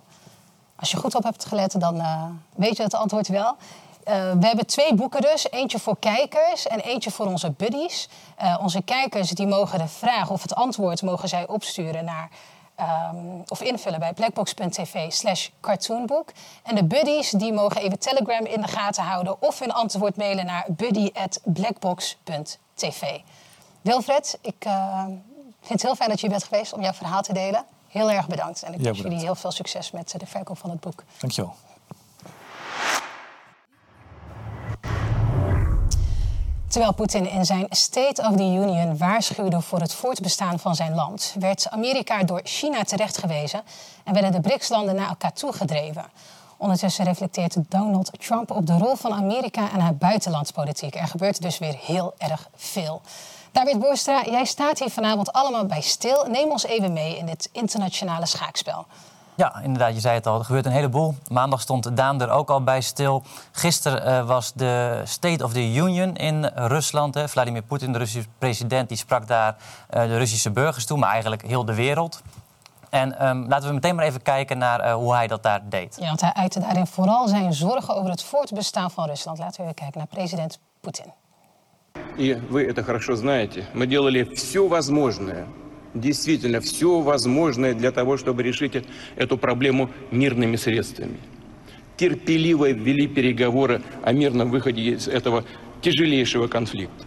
[0.76, 2.24] Als je goed op hebt gelet, dan uh,
[2.54, 3.56] weet je het antwoord wel.
[4.08, 5.50] Uh, we hebben twee boeken dus.
[5.50, 8.08] Eentje voor kijkers en eentje voor onze buddies.
[8.42, 12.30] Uh, onze kijkers die mogen de vraag of het antwoord mogen zij opsturen naar...
[12.80, 16.32] Um, of invullen bij blackbox.tv slash cartoonboek.
[16.62, 19.42] En de buddies die mogen even Telegram in de gaten houden...
[19.42, 23.20] of hun antwoord mailen naar buddy.blackbox.tv.
[23.82, 24.66] Wilfred, ik
[25.62, 27.64] ik vind het heel fijn dat je bent geweest om jouw verhaal te delen.
[27.88, 28.62] Heel erg bedankt.
[28.62, 31.04] En ik wens jullie heel veel succes met de verkoop van het boek.
[31.18, 31.54] Dankjewel.
[36.68, 41.34] Terwijl Poetin in zijn State of the Union waarschuwde voor het voortbestaan van zijn land,
[41.38, 43.62] werd Amerika door China terechtgewezen
[44.04, 46.04] en werden de BRICS-landen naar elkaar toegedreven.
[46.56, 50.94] Ondertussen reflecteert Donald Trump op de rol van Amerika en haar buitenlandspolitiek.
[50.94, 53.02] Er gebeurt dus weer heel erg veel.
[53.52, 56.26] David Boerstra, jij staat hier vanavond allemaal bij stil.
[56.28, 58.86] Neem ons even mee in dit internationale schaakspel.
[59.34, 61.14] Ja, inderdaad, je zei het al, er gebeurt een heleboel.
[61.28, 63.22] Maandag stond Daan er ook al bij stil.
[63.52, 67.14] Gisteren uh, was de State of the Union in Rusland.
[67.14, 67.28] Hè.
[67.28, 69.56] Vladimir Poetin, de Russische president, die sprak daar
[69.90, 70.98] uh, de Russische burgers toe...
[70.98, 72.22] maar eigenlijk heel de wereld.
[72.90, 75.96] En um, laten we meteen maar even kijken naar uh, hoe hij dat daar deed.
[76.00, 79.38] Ja, want hij uitte daarin vooral zijn zorgen over het voortbestaan van Rusland.
[79.38, 81.12] Laten we even kijken naar president Poetin.
[82.16, 85.46] И вы это хорошо знаете, мы делали все возможное,
[85.94, 88.84] действительно все возможное для того, чтобы решить
[89.16, 91.18] эту проблему мирными средствами.
[91.96, 95.44] Терпеливо ввели переговоры о мирном выходе из этого
[95.82, 97.04] тяжелейшего конфликта.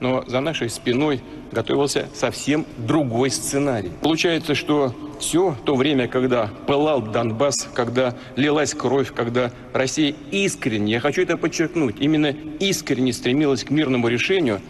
[0.00, 3.90] Но за нашей спиной готовился совсем другой сценарий.
[4.02, 11.00] Получается, что все то время, когда пылал Донбасс, когда лилась кровь, когда Россия искренне, я
[11.00, 14.60] хочу это подчеркнуть, именно искренне стремилась к мирному решению,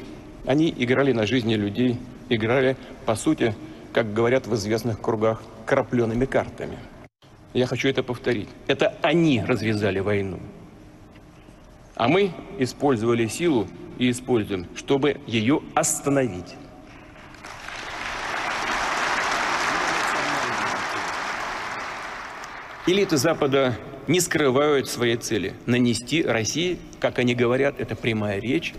[0.47, 3.55] они играли на жизни людей, играли, по сути,
[3.93, 6.79] как говорят в известных кругах, крапленными картами.
[7.53, 8.49] Я хочу это повторить.
[8.67, 10.39] Это они развязали войну.
[11.95, 13.67] А мы использовали силу
[13.99, 16.55] и используем, чтобы ее остановить.
[22.89, 23.77] Элиты Запада
[24.07, 28.75] не скрывают своей цели– нанести России, как они говорят, это прямая речь,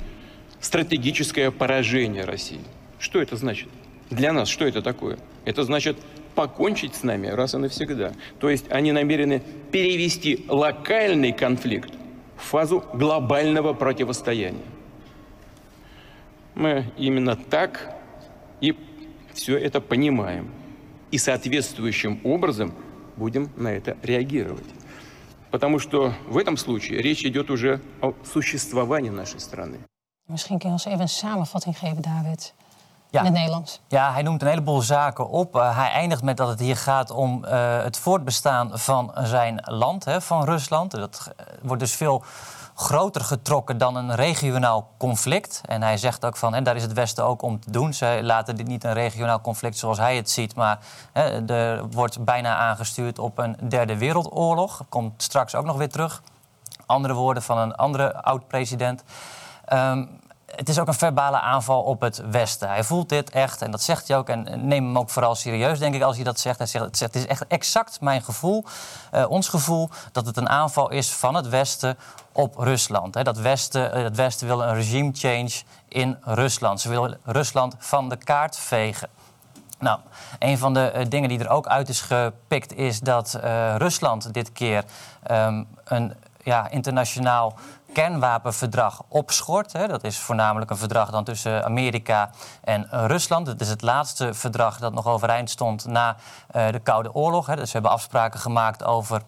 [0.61, 2.61] стратегическое поражение России.
[2.99, 3.67] Что это значит?
[4.09, 5.19] Для нас что это такое?
[5.43, 5.97] Это значит
[6.35, 8.13] покончить с нами раз и навсегда.
[8.39, 9.43] То есть они намерены
[9.73, 11.93] перевести локальный конфликт
[12.37, 14.63] в фазу глобального противостояния.
[16.55, 17.93] Мы именно так
[18.61, 18.73] и
[19.33, 20.49] все это понимаем.
[21.11, 22.73] И соответствующим образом
[23.16, 24.70] будем на это реагировать.
[25.50, 29.78] Потому что в этом случае речь идет уже о существовании нашей страны.
[30.28, 32.54] Misschien kun je ons even een samenvatting geven, David.
[33.10, 33.80] In het Nederlands.
[33.88, 35.56] Ja, hij noemt een heleboel zaken op.
[35.56, 40.04] Uh, hij eindigt met dat het hier gaat om uh, het voortbestaan van zijn land,
[40.04, 40.90] hè, van Rusland.
[40.90, 42.24] Dat uh, wordt dus veel
[42.79, 45.61] groter getrokken dan een regionaal conflict.
[45.65, 47.93] En hij zegt ook van, en daar is het Westen ook om te doen.
[47.93, 50.55] Ze laten dit niet een regionaal conflict zoals hij het ziet...
[50.55, 50.79] maar
[51.13, 54.85] hè, er wordt bijna aangestuurd op een derde wereldoorlog.
[54.89, 56.21] Komt straks ook nog weer terug.
[56.85, 59.03] Andere woorden van een andere oud-president.
[59.73, 60.19] Um,
[60.57, 62.67] het is ook een verbale aanval op het Westen.
[62.67, 64.29] Hij voelt dit echt en dat zegt hij ook.
[64.29, 66.57] En neem hem ook vooral serieus, denk ik, als hij dat zegt.
[66.57, 68.63] Hij zegt het, is echt exact mijn gevoel,
[69.13, 71.97] uh, ons gevoel, dat het een aanval is van het Westen
[72.31, 73.23] op Rusland.
[73.23, 75.51] Dat Westen, het Westen wil een regime change
[75.87, 76.81] in Rusland.
[76.81, 79.09] Ze willen Rusland van de kaart vegen.
[79.79, 79.99] Nou,
[80.39, 83.39] een van de uh, dingen die er ook uit is gepikt is dat
[83.77, 84.83] Rusland dit keer
[85.31, 87.53] um, een ja, internationaal
[87.93, 89.73] kernwapenverdrag opschort.
[89.73, 89.87] Hè.
[89.87, 92.29] Dat is voornamelijk een verdrag dan tussen Amerika
[92.63, 93.47] en Rusland.
[93.47, 96.15] Het is het laatste verdrag dat nog overeind stond na
[96.55, 97.45] uh, de Koude Oorlog.
[97.45, 97.55] Hè.
[97.55, 99.21] Dus we hebben afspraken gemaakt over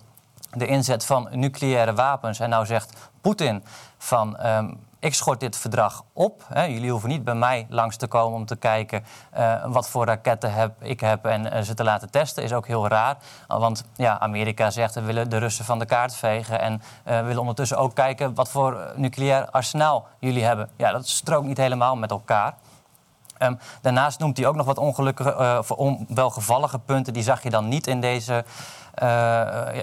[0.51, 2.39] de inzet van nucleaire wapens.
[2.39, 3.63] En nou zegt Poetin
[3.97, 4.45] van.
[4.45, 6.45] Um, ik schort dit verdrag op.
[6.53, 6.63] Hè.
[6.63, 9.03] Jullie hoeven niet bij mij langs te komen om te kijken
[9.37, 12.43] uh, wat voor raketten heb, ik heb en uh, ze te laten testen.
[12.43, 13.17] Is ook heel raar.
[13.47, 16.59] Want ja, Amerika zegt we willen de Russen van de kaart vegen.
[16.59, 20.69] En we willen ondertussen ook kijken wat voor nucleair arsenaal jullie hebben.
[20.75, 22.53] Ja, dat strookt niet helemaal met elkaar.
[23.41, 27.13] Um, daarnaast noemt hij ook nog wat ongelukkige, uh, onwelgevallige punten.
[27.13, 28.45] Die zag je dan niet in deze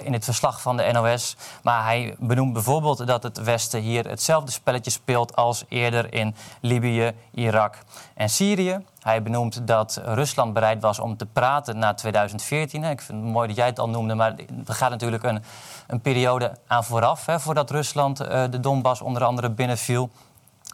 [0.02, 1.36] in het verslag van de NOS.
[1.62, 7.12] Maar hij benoemt bijvoorbeeld dat het Westen hier hetzelfde spelletje speelt als eerder in Libië,
[7.30, 7.78] Irak
[8.14, 8.84] en Syrië.
[9.00, 12.84] Hij benoemt dat Rusland bereid was om te praten na 2014.
[12.84, 14.34] Ik vind het mooi dat jij het al noemde, maar
[14.66, 15.42] er gaat natuurlijk een,
[15.86, 17.26] een periode aan vooraf...
[17.26, 20.10] Hè, voordat Rusland uh, de Donbass onder andere binnenviel.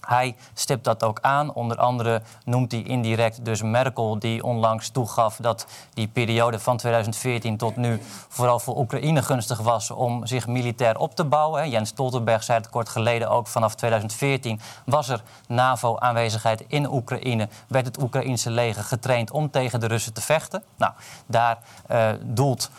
[0.07, 1.55] Hij stipt dat ook aan.
[1.55, 7.57] Onder andere noemt hij indirect dus Merkel, die onlangs toegaf dat die periode van 2014
[7.57, 11.71] tot nu vooral voor Oekraïne gunstig was om zich militair op te bouwen.
[11.71, 13.47] Jens Stoltenberg zei het kort geleden ook.
[13.47, 17.49] Vanaf 2014 was er NAVO-aanwezigheid in Oekraïne.
[17.69, 20.63] Werd het Oekraïnse leger getraind om tegen de Russen te vechten.
[20.77, 20.93] Nou,
[21.27, 21.59] daar
[21.91, 22.71] uh, doelt.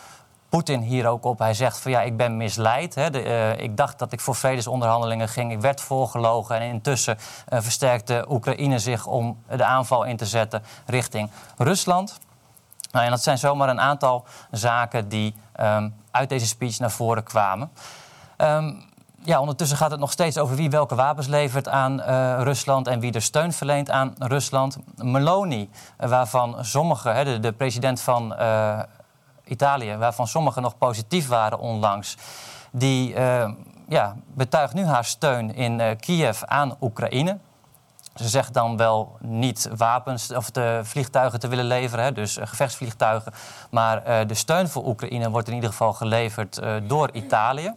[0.54, 1.38] Poetin hier ook op.
[1.38, 2.94] Hij zegt van ja, ik ben misleid.
[2.94, 3.10] Hè.
[3.10, 5.52] De, uh, ik dacht dat ik voor vredesonderhandelingen ging.
[5.52, 6.60] Ik werd voorgelogen.
[6.60, 12.18] En intussen uh, versterkte Oekraïne zich om de aanval in te zetten richting Rusland.
[12.90, 17.24] Nou, en dat zijn zomaar een aantal zaken die um, uit deze speech naar voren
[17.24, 17.70] kwamen.
[18.36, 18.84] Um,
[19.22, 23.00] ja, ondertussen gaat het nog steeds over wie welke wapens levert aan uh, Rusland en
[23.00, 24.76] wie er steun verleent aan Rusland.
[24.96, 28.34] Meloni, waarvan sommigen, de, de president van
[29.44, 32.16] Italië, waarvan sommigen nog positief waren onlangs,
[32.72, 33.50] die uh,
[33.88, 37.38] ja, betuigt nu haar steun in uh, Kiev aan Oekraïne.
[38.14, 42.46] Ze zegt dan wel niet wapens of de vliegtuigen te willen leveren, hè, dus uh,
[42.46, 43.32] gevechtsvliegtuigen.
[43.70, 47.74] Maar de steun voor Oekraïne wordt in ieder geval geleverd door Italië.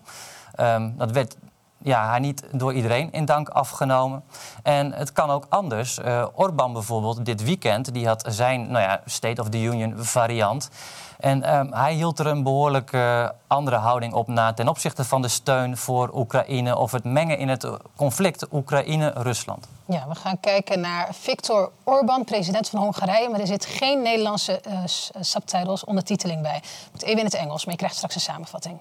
[0.60, 1.38] Um, dat werd
[1.78, 4.24] ja, haar niet door iedereen in dank afgenomen.
[4.64, 6.00] En het kan ook anders.
[6.00, 10.70] Uh, Orbán bijvoorbeeld, dit weekend, die had zijn nou ja, State of the Union variant.
[11.18, 15.22] En um, hij hield er een behoorlijk uh, andere houding op na ten opzichte van
[15.22, 19.68] de steun voor Oekraïne of het mengen in het conflict Oekraïne-Rusland.
[19.86, 23.30] Ja, we gaan kijken naar Viktor Orbán, president van Hongarije.
[23.30, 24.80] Maar er zit geen Nederlandse uh,
[25.20, 26.62] subtitles, ondertiteling bij.
[26.92, 28.80] Moet even in het Engels, maar je krijgt straks een samenvatting.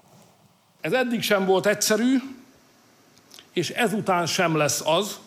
[0.81, 2.35] Ez eddig sem volt egyszerű,
[3.51, 5.19] és ezután sem lesz az,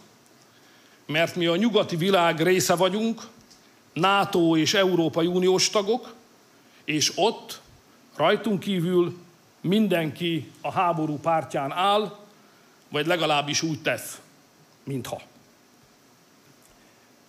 [1.07, 3.29] mert mi a nyugati világ része vagyunk,
[3.93, 6.15] NATO és Európai Uniós tagok,
[6.85, 7.61] és ott
[8.17, 9.19] rajtunk kívül
[9.61, 12.19] mindenki a háború pártján áll,
[12.89, 14.21] vagy legalábbis úgy tesz,
[14.85, 15.21] mintha.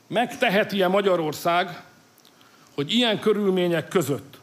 [0.08, 1.84] Megteheti-e Magyarország,
[2.76, 4.40] hogy ilyen körülmények között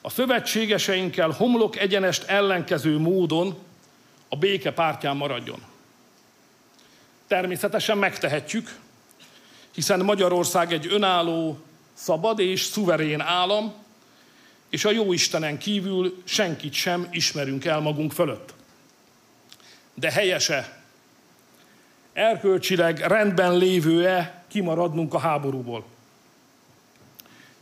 [0.00, 3.58] a szövetségeseinkkel homlok egyenest ellenkező módon
[4.28, 5.62] a béke pártján maradjon?
[7.26, 8.78] Természetesen megtehetjük,
[9.70, 11.58] hiszen Magyarország egy önálló,
[11.92, 13.74] szabad és szuverén állam,
[14.70, 18.54] és a jó Istenen kívül senkit sem ismerünk el magunk fölött.
[19.94, 20.82] De helyese,
[22.12, 25.84] erkölcsileg rendben lévő-e kimaradnunk a háborúból?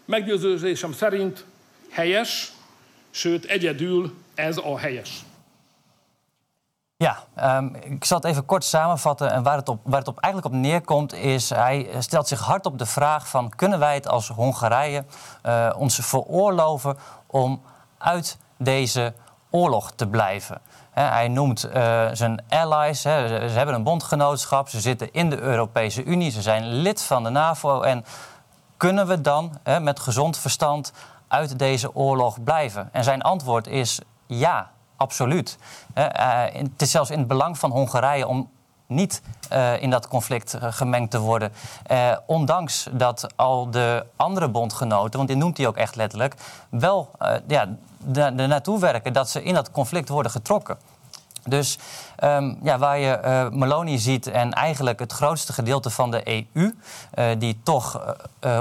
[0.04, 1.44] Meggyőződésem szerint
[1.90, 2.52] helyes,
[3.10, 5.10] sőt egyedül ez a helyes.
[7.04, 7.18] Ja,
[7.56, 9.32] um, ik zal het even kort samenvatten.
[9.32, 11.50] En waar het, op, waar het op eigenlijk op neerkomt is...
[11.50, 13.48] hij stelt zich hard op de vraag van...
[13.48, 15.04] kunnen wij het als Hongarije
[15.46, 17.62] uh, ons veroorloven om
[17.98, 19.14] uit deze
[19.50, 20.60] oorlog te blijven?
[20.90, 21.72] Hij noemt uh,
[22.12, 23.08] zijn allies, ze
[23.50, 24.68] hebben een bondgenootschap...
[24.68, 27.80] ze zitten in de Europese Unie, ze zijn lid van de NAVO...
[27.80, 28.04] en
[28.76, 30.92] kunnen we dan met gezond verstand
[31.28, 32.88] uit deze oorlog blijven?
[32.92, 35.58] En zijn antwoord is ja, absoluut.
[35.94, 36.04] Uh,
[36.52, 38.50] het is zelfs in het belang van Hongarije om
[38.86, 39.22] niet
[39.52, 41.52] uh, in dat conflict gemengd te worden.
[42.26, 46.34] Ondanks dat al de andere bondgenoten, want dit noemt hij ook echt letterlijk,
[46.68, 47.10] wel
[47.46, 47.76] ja,
[48.14, 50.78] er naartoe werken dat ze in dat conflict worden getrokken.
[51.44, 51.78] Dus
[52.24, 56.74] um, ja, waar je uh, Meloni ziet en eigenlijk het grootste gedeelte van de EU,
[57.38, 58.16] die toch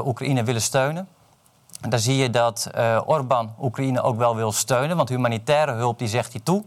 [0.05, 1.07] Oekraïne willen steunen.
[1.79, 2.69] Daar zie je dat
[3.05, 6.63] Orbán Oekraïne ook wel wil steunen, want humanitaire hulp die zegt hij toe.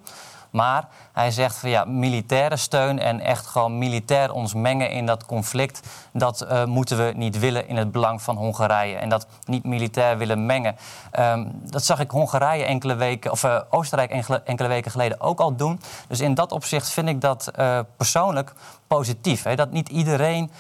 [0.50, 5.26] Maar hij zegt van ja, militaire steun en echt gewoon militair ons mengen in dat
[5.26, 8.96] conflict, dat uh, moeten we niet willen in het belang van Hongarije.
[8.96, 10.76] En dat niet militair willen mengen.
[11.18, 14.10] Um, dat zag ik Hongarije enkele weken, of uh, Oostenrijk
[14.44, 15.80] enkele, weken geleden ook al doen.
[16.08, 18.52] Dus in dat opzicht vind ik dat uh, persoonlijk
[18.86, 19.42] positief.
[19.42, 19.54] Hè?
[19.54, 20.50] Dat niet iedereen,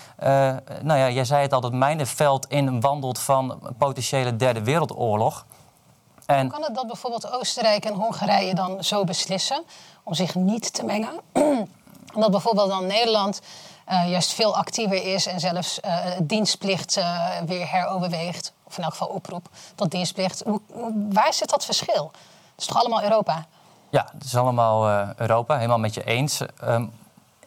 [0.82, 5.44] nou ja, jij zei het al, het mijnenveld in wandelt van potentiële derde wereldoorlog.
[6.36, 6.48] En...
[6.48, 9.64] Kan het dat bijvoorbeeld Oostenrijk en Hongarije dan zo beslissen
[10.02, 11.20] om zich niet te mengen?
[12.14, 13.40] Omdat bijvoorbeeld dan Nederland
[13.88, 18.52] uh, juist veel actiever is en zelfs uh, dienstplicht uh, weer heroverweegt.
[18.64, 20.42] Of in elk geval oproep tot dienstplicht.
[20.46, 20.60] Hoe,
[21.08, 22.10] waar zit dat verschil?
[22.50, 23.46] Het is toch allemaal Europa?
[23.90, 26.40] Ja, het is allemaal Europa, helemaal met je eens.
[26.64, 26.92] Um,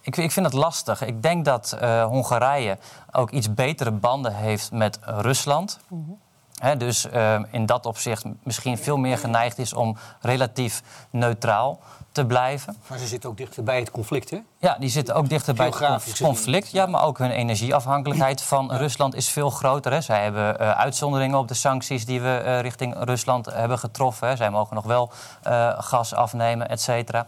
[0.01, 1.01] ik, ik, vind het lastig.
[1.01, 1.77] Ik denk dat
[2.07, 2.77] Hongarije
[3.11, 5.79] ook iets betere banden heeft met Rusland.
[5.87, 6.19] Mm -hmm.
[6.63, 11.79] He, dus uh, in dat opzicht misschien veel meer geneigd is om relatief neutraal
[12.11, 12.77] te blijven.
[12.87, 14.37] Maar ze zitten ook dichter bij het conflict, hè?
[14.57, 16.71] Ja, die zitten ook dichter bij het conflict.
[16.71, 18.77] Ja, maar ook hun energieafhankelijkheid van ja.
[18.77, 19.91] Rusland is veel groter.
[19.91, 20.01] Hè.
[20.01, 24.27] Zij hebben uh, uitzonderingen op de sancties die we uh, richting Rusland hebben getroffen.
[24.27, 24.35] Hè.
[24.35, 25.11] Zij mogen nog wel
[25.47, 27.25] uh, gas afnemen, et cetera.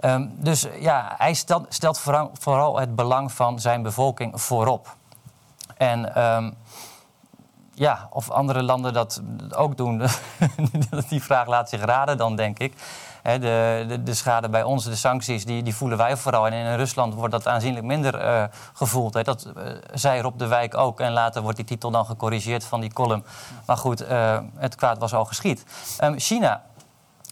[0.00, 4.96] Um, dus ja, hij stelt, stelt vooral, vooral, het belang van zijn bevolking voorop.
[5.76, 6.22] En...
[6.22, 6.60] Um,
[7.82, 9.22] ja, of andere landen dat
[9.56, 10.02] ook doen,
[11.08, 12.74] die vraag laat zich raden dan, denk ik.
[13.22, 16.46] de, de, de, schade bij ons, de sancties, die, die voelen wij vooral.
[16.46, 19.24] En in Rusland wordt dat aanzienlijk minder uh, gevoeld.
[19.24, 19.62] Dat uh,
[19.92, 21.00] zei Rob de Wijk ook.
[21.00, 23.24] En later wordt die titel dan gecorrigeerd van die column.
[23.66, 25.64] Maar goed, uh, het kwaad was al geschied.
[26.00, 26.62] Um, China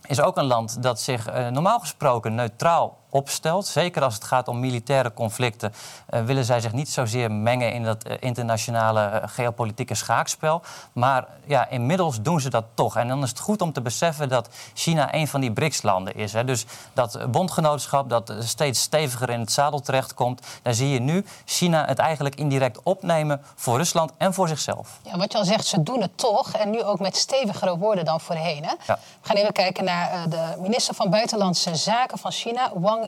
[0.07, 3.67] is ook een land dat zich normaal gesproken neutraal opstelt.
[3.67, 5.73] Zeker als het gaat om militaire conflicten,
[6.11, 10.63] uh, willen zij zich niet zozeer mengen in dat uh, internationale uh, geopolitieke schaakspel.
[10.93, 12.97] Maar ja, inmiddels doen ze dat toch.
[12.97, 16.33] En dan is het goed om te beseffen dat China een van die BRICS-landen is.
[16.33, 16.45] Hè.
[16.45, 21.87] Dus dat bondgenootschap dat steeds steviger in het zadel terechtkomt, daar zie je nu China
[21.87, 24.99] het eigenlijk indirect opnemen voor Rusland en voor zichzelf.
[25.03, 26.53] Ja, wat je al zegt, ze doen het toch.
[26.53, 28.65] En nu ook met stevigere woorden dan voorheen.
[28.65, 28.75] Hè?
[28.87, 28.99] Ja.
[29.21, 33.00] We gaan even kijken naar de minister van Buitenlandse Zaken van China, Wang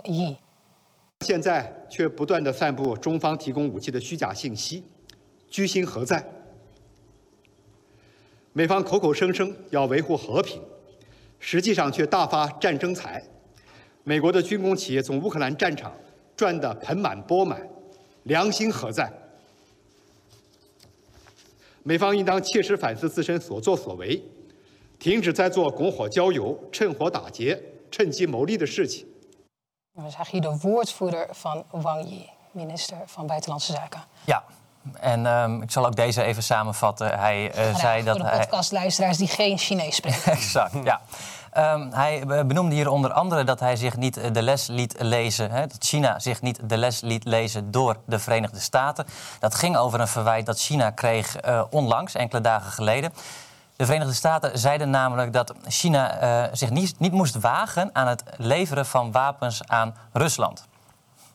[1.20, 4.82] 现在却不断的散布中方提供武器的虚假信息，
[5.48, 6.24] 居心何在？
[8.52, 10.60] 美方口口声声要维护和平，
[11.38, 13.22] 实际上却大发战争财。
[14.04, 15.94] 美国的军工企业从乌克兰战场
[16.36, 17.66] 赚得盆满钵满，
[18.24, 19.10] 良心何在？
[21.84, 24.22] 美方应当切实反思自身所作所为，
[24.98, 29.06] 停止在做拱火浇油、趁火打劫、趁机牟利的事情。
[29.92, 34.02] We zagen hier de woordvoerder van Wang Yi, minister van Buitenlandse Zaken.
[34.24, 34.44] Ja,
[35.00, 37.18] en um, ik zal ook deze even samenvatten.
[37.18, 40.32] Hij uh, zei dat voor de podcastluisteraars die geen Chinees spreken.
[40.38, 41.00] exact, ja.
[41.74, 45.66] Um, hij benoemde hier onder andere dat hij zich niet de les liet lezen, hè,
[45.66, 49.06] dat China zich niet de les liet lezen door de Verenigde Staten.
[49.38, 53.12] Dat ging over een verwijt dat China kreeg uh, onlangs, enkele dagen geleden.
[53.82, 58.22] De Verenigde Staten zeiden namelijk dat China uh, zich niet, niet moest wagen aan het
[58.36, 60.66] leveren van wapens aan Rusland.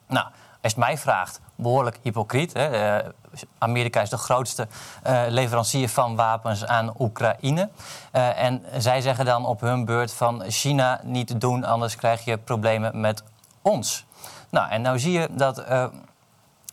[0.07, 0.25] Nou,
[0.61, 2.53] als het mij vraagt, behoorlijk hypocriet.
[2.53, 2.99] Hè?
[3.03, 3.09] Uh,
[3.57, 4.67] Amerika is de grootste
[5.07, 7.69] uh, leverancier van wapens aan Oekraïne.
[8.11, 12.99] En zij zeggen dan op hun beurt van China niet doen, anders krijg je problemen
[12.99, 13.23] met
[13.61, 14.05] ons.
[14.49, 15.63] Nou, en nou zie je dat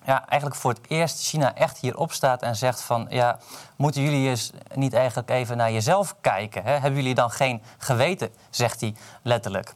[0.04, 3.06] ja, eigenlijk voor het eerst China echt hierop staat en zegt van...
[3.08, 3.38] ja,
[3.76, 6.62] moeten jullie eens niet eigenlijk even naar jezelf kijken?
[6.62, 6.72] Hè?
[6.72, 9.74] Hebben jullie dan geen geweten, zegt hij letterlijk.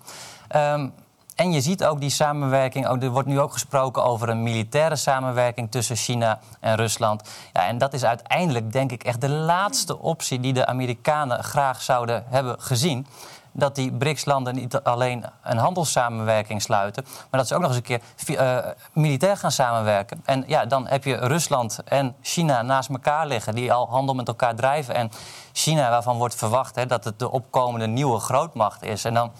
[0.57, 0.95] Um,
[1.39, 4.97] en je ziet ook die samenwerking, ook, er wordt nu ook gesproken over een militaire
[4.97, 7.23] samenwerking tussen China en Rusland.
[7.53, 11.83] Ja, en dat is uiteindelijk, denk ik, echt de laatste optie die de Amerikanen graag
[11.83, 13.07] zouden hebben gezien
[13.53, 17.83] dat die BRICS-landen niet alleen een handelssamenwerking sluiten, maar dat ze ook nog eens een
[17.83, 18.59] keer uh,
[18.93, 20.23] militair gaan samenwerken.
[20.25, 24.29] En ja, dan heb je Rusland en China naast elkaar liggen, die al handel met
[24.29, 24.95] elkaar drijven.
[24.95, 25.11] En
[25.53, 29.05] China, waarvan wordt verwacht hè, dat het de opkomende nieuwe grootmacht is.
[29.05, 29.33] En dan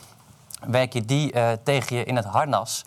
[0.67, 2.85] werk je die uh, tegen je in het harnas.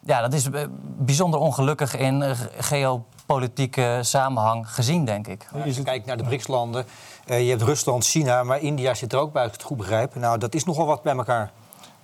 [0.00, 5.46] Ja, dat is eh, bijzonder ongelukkig in geopolitieke samenhang gezien, denk ik.
[5.64, 6.86] Als je kijkt naar de BRICS-landen,
[7.26, 9.76] uh, je hebt Rusland, China, maar India zit er ook bij, als ik het goed
[9.76, 10.14] begrijp.
[10.14, 11.50] Nou, dat is nogal wat bij elkaar.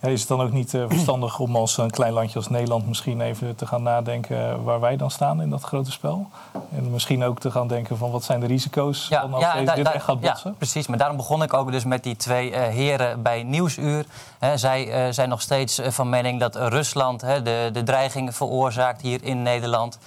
[0.01, 2.87] Ja, is het dan ook niet uh, verstandig om als een klein landje als Nederland
[2.89, 6.27] misschien even te gaan nadenken waar wij dan staan in dat grote spel?
[6.77, 9.89] En misschien ook te gaan denken van wat zijn de risico's ja, als ja, dit
[9.89, 10.51] echt gaat botsen?
[10.51, 10.87] Ja, precies.
[10.87, 14.07] Maar daarom begon ik ook dus met die twee uh, heren bij Nieuwsuur.
[14.39, 19.03] He, zij uh, zijn nog steeds van mening dat Rusland he, de, de dreiging veroorzaakt
[19.03, 19.99] hier in Nederland.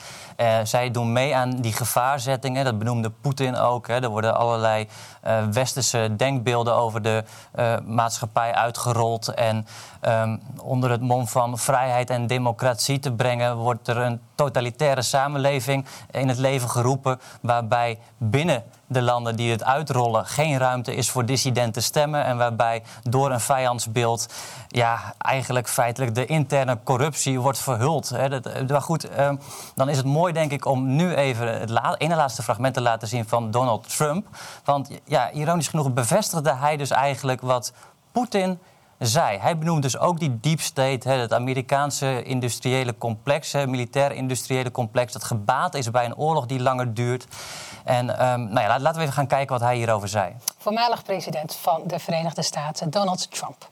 [0.41, 2.65] Uh, zij doen mee aan die gevaarzettingen.
[2.65, 3.87] Dat benoemde Poetin ook.
[3.87, 4.01] Hè.
[4.01, 4.87] Er worden allerlei
[5.27, 7.23] uh, westerse denkbeelden over de
[7.55, 9.27] uh, maatschappij uitgerold.
[9.27, 9.67] En
[10.01, 15.85] um, onder het mom van vrijheid en democratie te brengen, wordt er een totalitaire samenleving
[16.11, 17.19] in het leven geroepen.
[17.41, 22.23] Waarbij binnen de landen die het uitrollen geen ruimte is voor dissidente stemmen.
[22.23, 24.33] En waarbij door een vijandsbeeld
[24.67, 28.09] ja, eigenlijk feitelijk de interne corruptie wordt verhuld.
[28.09, 28.29] Hè.
[28.29, 29.31] Dat, maar goed, eh,
[29.75, 32.81] dan is het mooi denk ik om nu even het la ene laatste fragment te
[32.81, 34.27] laten zien van Donald Trump.
[34.63, 37.73] Want ja, ironisch genoeg bevestigde hij dus eigenlijk wat
[38.11, 38.59] Poetin
[38.99, 39.37] zei.
[39.37, 45.23] Hij benoemde dus ook die deep state, het Amerikaanse industriële complex, het militair-industriële complex, dat
[45.23, 47.25] gebaat is bij een oorlog die langer duurt.
[47.83, 50.33] En um, nou ja, laten we even gaan kijken wat hij hierover zei.
[50.57, 53.69] Voormalig president van de Verenigde Staten, Donald Trump.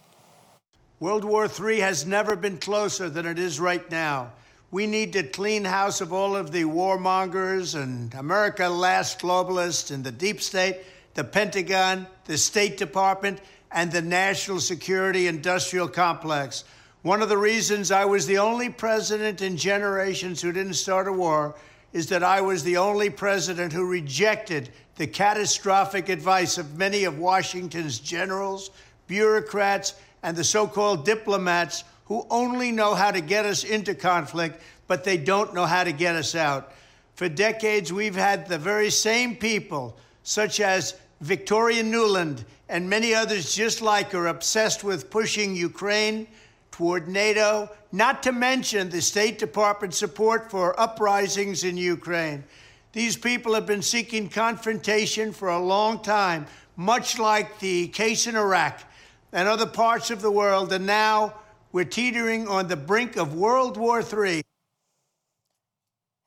[0.97, 4.25] World War III has never been closer than it is right now.
[4.69, 10.03] We need to clean house of all of the warmongers and America last globalists and
[10.03, 10.75] the deep state,
[11.13, 13.39] the Pentagon, the State Department
[13.71, 16.63] and the national security industrial complex.
[17.01, 21.13] One of the reasons I was the only president in generations who didn't start a
[21.13, 21.55] war
[21.93, 27.19] is that I was the only president who rejected the catastrophic advice of many of
[27.19, 28.71] Washington's generals,
[29.07, 29.93] bureaucrats,
[30.23, 35.03] and the so called diplomats who only know how to get us into conflict, but
[35.03, 36.73] they don't know how to get us out.
[37.15, 43.55] For decades, we've had the very same people, such as Victoria Nuland and many others
[43.55, 46.27] just like her, obsessed with pushing Ukraine
[46.71, 52.43] toward NATO, not to mention the State Department support for uprisings in Ukraine.
[52.91, 56.45] These people have been seeking confrontation for a long time,
[56.75, 58.83] much like the case in Iraq
[59.31, 61.33] and other parts of the world, and now
[61.71, 64.43] we're teetering on the brink of World War III.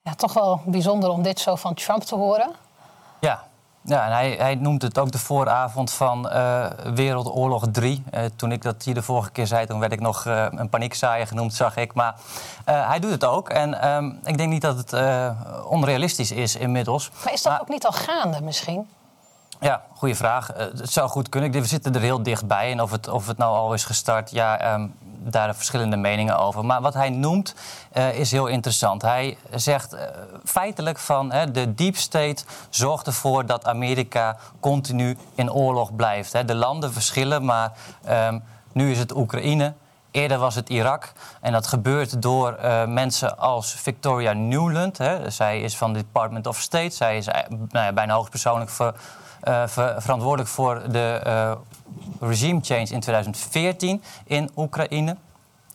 [0.02, 2.54] Ja, toch wel bijzonder om dit zo van Trump te horen.
[3.20, 3.49] Ja,
[3.90, 8.02] Ja, en hij, hij noemt het ook de vooravond van uh, Wereldoorlog 3.
[8.10, 10.46] Uh, eh, toen ik dat hier de vorige keer zei, toen werd ik nog uh,
[10.50, 11.94] een paniekzaaier genoemd, zag ik.
[11.94, 12.14] Maar
[12.64, 13.48] hij doet het ook.
[13.48, 14.94] En um, ik denk niet dat het
[15.64, 17.10] onrealistisch is inmiddels.
[17.24, 18.88] Maar is dat maar, ook niet al gaande misschien?
[19.60, 20.50] Ja, goede vraag.
[20.56, 21.50] het zou goed kunnen.
[21.50, 22.72] We zitten er heel dichtbij.
[22.72, 26.64] En of het, of het nou al is gestart, ja, um, daar verschillende meningen over.
[26.64, 27.54] Maar wat hij noemt
[27.96, 29.02] uh, is heel interessant.
[29.02, 30.00] Hij zegt uh,
[30.44, 36.48] feitelijk van de deep state zorgt ervoor dat Amerika continu in oorlog blijft.
[36.48, 37.72] De landen verschillen, maar
[38.08, 38.42] um,
[38.72, 39.72] nu is het Oekraïne.
[40.10, 41.12] Eerder was het Irak.
[41.40, 44.98] En dat gebeurt door uh, mensen als Victoria Newland.
[44.98, 45.30] Hè.
[45.30, 46.90] Zij is van het Department of State.
[46.90, 48.94] Zij is nou ja, bijna hoogstpersoonlijk ver,
[50.02, 51.56] verantwoordelijk voor de
[52.20, 55.16] regime change in 2014 in Oekraïne.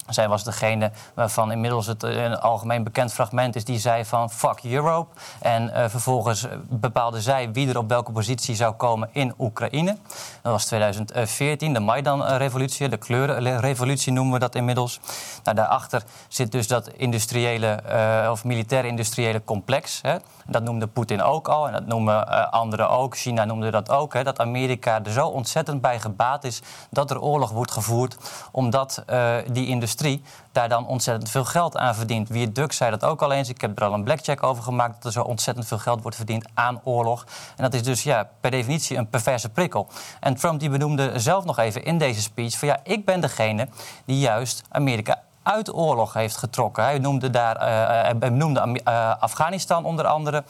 [0.10, 4.30] Zij was degene waarvan inmiddels het eh, een algemeen bekend fragment is die zei van
[4.32, 5.20] fuck Europe.
[5.39, 9.97] En uh, vervolgens bepaalde zij wie er op welke positie zou komen in Oekraïne.
[10.41, 14.99] Dat was 2014, de Maidan-revolutie, de kleurenrevolutie noemen we dat inmiddels.
[15.43, 19.99] Nou, daarachter zit dus dat industriële uh, of militair-industriële complex.
[20.01, 20.18] Hè.
[20.48, 23.18] Dat noemde Poetin ook al en dat noemen uh, anderen ook.
[23.18, 24.14] China noemde dat ook.
[24.14, 28.18] Hè, dat Amerika er zo ontzettend bij gebaat is dat er oorlog wordt gevoerd.
[28.52, 32.30] Omdat uh, die industrie daar dan ontzettend veel geld aan verdient.
[32.30, 33.50] Wie Duk zei dat ook al eens.
[33.50, 36.18] Ik heb er al een blackjack over gemaakt dat er zo ontzettend veel geld wordt
[36.18, 37.26] verdiend aan oorlog.
[37.56, 39.88] En dat is dus ja, per definitie een perverse prikkel.
[40.20, 43.68] En Trump die benoemde zelf nog even in deze speech van ja, ik ben degene
[44.06, 46.84] die juist Amerika uit oorlog heeft getrokken.
[46.84, 50.43] Hij noemde, daar, uh, hij noemde uh, Afghanistan onder andere.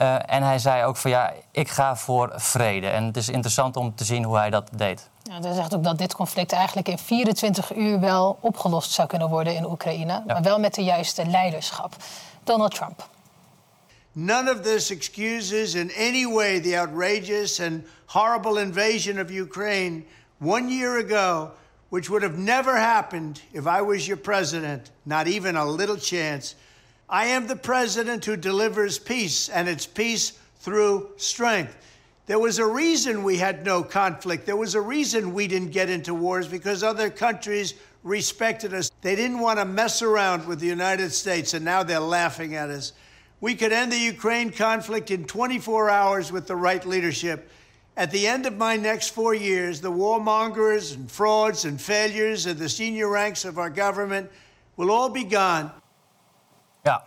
[0.00, 2.88] Uh, en hij zei ook van ja, ik ga voor vrede.
[2.88, 5.08] En het is interessant om te zien hoe hij dat deed.
[5.22, 9.28] Ja, hij zegt ook dat dit conflict eigenlijk in 24 uur wel opgelost zou kunnen
[9.28, 10.12] worden in Oekraïne.
[10.12, 10.22] Ja.
[10.26, 11.96] Maar wel met de juiste leiderschap.
[12.44, 13.08] Donald Trump.
[14.12, 20.02] None of this excuses in any way the outrageous and horrible invasion of Ukraine
[20.38, 21.50] one year ago
[21.94, 26.56] which would have never happened if I was your president, not even a little chance.
[27.08, 31.76] I am the president who delivers peace, and it's peace through strength.
[32.26, 34.44] There was a reason we had no conflict.
[34.44, 38.90] There was a reason we didn't get into wars because other countries respected us.
[39.00, 42.70] They didn't want to mess around with the United States, and now they're laughing at
[42.70, 42.92] us.
[43.40, 47.48] We could end the Ukraine conflict in 24 hours with the right leadership.
[47.94, 52.56] At the end of my next four years, the warmongers and frauds and failures of
[52.56, 54.30] the senior ranks of our government
[54.74, 55.70] will all be gone.
[56.82, 57.02] Ja,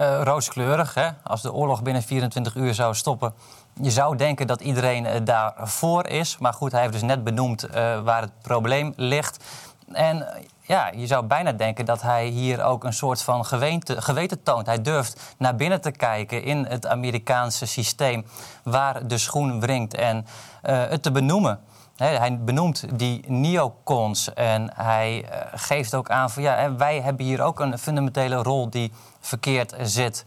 [0.00, 0.94] uh, rooskleurig.
[0.94, 1.08] Hè?
[1.22, 3.34] Als de oorlog binnen 24 uur zou stoppen.
[3.80, 6.38] Je zou denken dat iedereen uh, daarvoor is.
[6.38, 7.72] Maar goed, hij heeft dus net benoemd uh,
[8.02, 9.44] waar het probleem ligt.
[9.92, 10.26] En
[10.70, 14.66] ja, je zou bijna denken dat hij hier ook een soort van geweten, geweten toont.
[14.66, 18.26] Hij durft naar binnen te kijken in het Amerikaanse systeem
[18.62, 21.60] waar de schoen wringt en uh, het te benoemen.
[21.96, 27.42] hij benoemt die neocons en hij uh, geeft ook aan van ja, wij hebben hier
[27.42, 30.24] ook een fundamentele rol die verkeerd zit.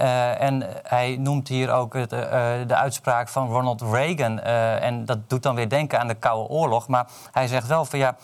[0.00, 4.40] Uh, en hij noemt hier ook de uitspraak van Ronald Reagan.
[4.40, 6.88] En dat doet dan weer denken aan de Koude Oorlog.
[6.88, 8.16] Maar hij zegt wel van ja.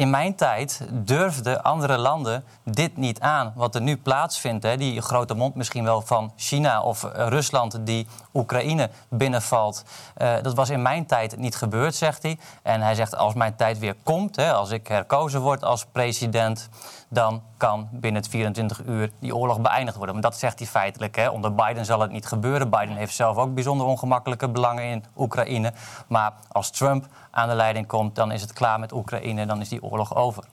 [0.00, 3.52] In mijn tijd durfden andere landen dit niet aan.
[3.56, 8.06] Wat er nu plaatsvindt, hè, die grote mond misschien wel van China of Rusland die
[8.34, 9.84] Oekraïne binnenvalt.
[10.18, 12.38] Uh, dat was in mijn tijd niet gebeurd, zegt hij.
[12.62, 16.68] En hij zegt als mijn tijd weer komt, hè, als ik herkozen word als president,
[17.08, 20.14] dan kan binnen 24 uur die oorlog beëindigd worden.
[20.14, 21.16] Maar dat zegt hij feitelijk.
[21.16, 21.28] Hè.
[21.28, 22.70] Onder Biden zal het niet gebeuren.
[22.70, 25.72] Biden heeft zelf ook bijzonder ongemakkelijke belangen in Oekraïne.
[26.08, 29.46] Maar als Trump aan de leiding komt, dan is het klaar met Oekraïne.
[29.46, 30.44] Dan is die oorlog over.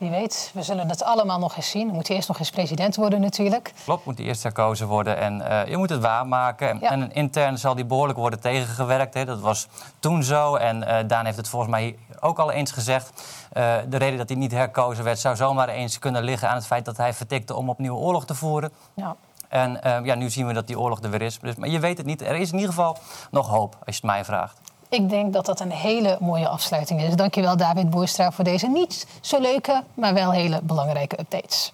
[0.00, 1.88] Wie weet, we zullen het allemaal nog eens zien.
[1.88, 3.72] Moet hij eerst nog eens president worden natuurlijk.
[3.84, 5.16] Klopt, moet hij eerst herkozen worden.
[5.16, 6.78] En uh, je moet het waarmaken.
[6.80, 6.90] Ja.
[6.90, 9.14] En intern zal die behoorlijk worden tegengewerkt.
[9.14, 9.24] Hè.
[9.24, 10.54] Dat was toen zo.
[10.54, 13.10] En uh, Daan heeft het volgens mij ook al eens gezegd.
[13.56, 15.18] Uh, de reden dat hij niet herkozen werd...
[15.18, 17.54] zou zomaar eens kunnen liggen aan het feit dat hij vertikte...
[17.54, 18.72] om opnieuw oorlog te voeren.
[18.94, 19.16] Ja.
[19.48, 21.38] En ja, nu zien we dat die oorlog er weer is.
[21.38, 22.22] Dus, maar je weet het niet.
[22.22, 22.98] Er is in ieder geval
[23.30, 24.60] nog hoop, als je het mij vraagt.
[24.90, 27.16] Ik denk dat dat een hele mooie afsluiting is.
[27.16, 31.72] Dankjewel David Boerstra voor deze niet zo leuke, maar wel hele belangrijke updates.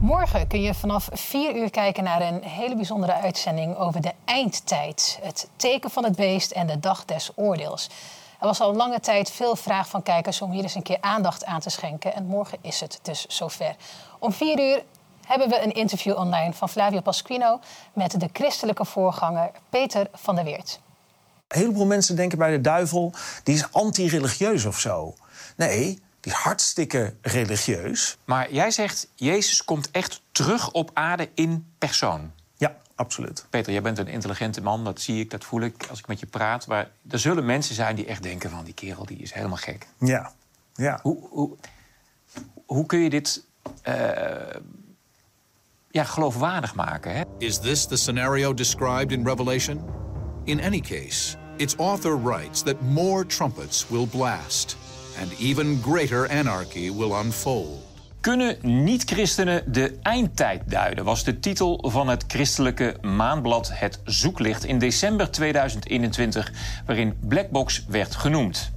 [0.00, 5.18] Morgen kun je vanaf 4 uur kijken naar een hele bijzondere uitzending over de eindtijd.
[5.22, 7.88] Het teken van het beest en de dag des oordeels.
[8.40, 11.44] Er was al lange tijd veel vraag van kijkers om hier eens een keer aandacht
[11.44, 12.14] aan te schenken.
[12.14, 13.76] En morgen is het dus zover.
[14.18, 14.82] Om 4 uur
[15.26, 17.60] hebben we een interview online van Flavio Pasquino
[17.92, 20.80] met de christelijke voorganger Peter van der Weert.
[21.48, 23.12] Een heleboel mensen denken bij de duivel,
[23.42, 25.14] die is anti-religieus of zo.
[25.56, 28.16] Nee, die is hartstikke religieus.
[28.24, 32.32] Maar jij zegt, Jezus komt echt terug op aarde in persoon.
[32.56, 33.46] Ja, absoluut.
[33.50, 36.20] Peter, jij bent een intelligente man, dat zie ik, dat voel ik als ik met
[36.20, 36.66] je praat.
[36.66, 39.86] Maar er zullen mensen zijn die echt denken van, die kerel die is helemaal gek.
[39.98, 40.32] Ja,
[40.74, 40.98] ja.
[41.02, 41.56] Hoe, hoe,
[42.66, 43.44] hoe kun je dit...
[43.88, 43.94] Uh,
[45.94, 47.14] ja, geloofwaardig maken.
[47.14, 47.22] Hè?
[47.38, 49.80] Is this the scenario described in Revelation?
[50.44, 54.76] In any case, its author writes that more trumpets will blast
[55.20, 57.82] and even greater anarchy will unfold.
[58.20, 61.04] Kunnen niet-christenen de eindtijd duiden?
[61.04, 66.52] Was de titel van het christelijke maandblad Het Zoeklicht in december 2021,
[66.86, 68.72] waarin Blackbox werd genoemd.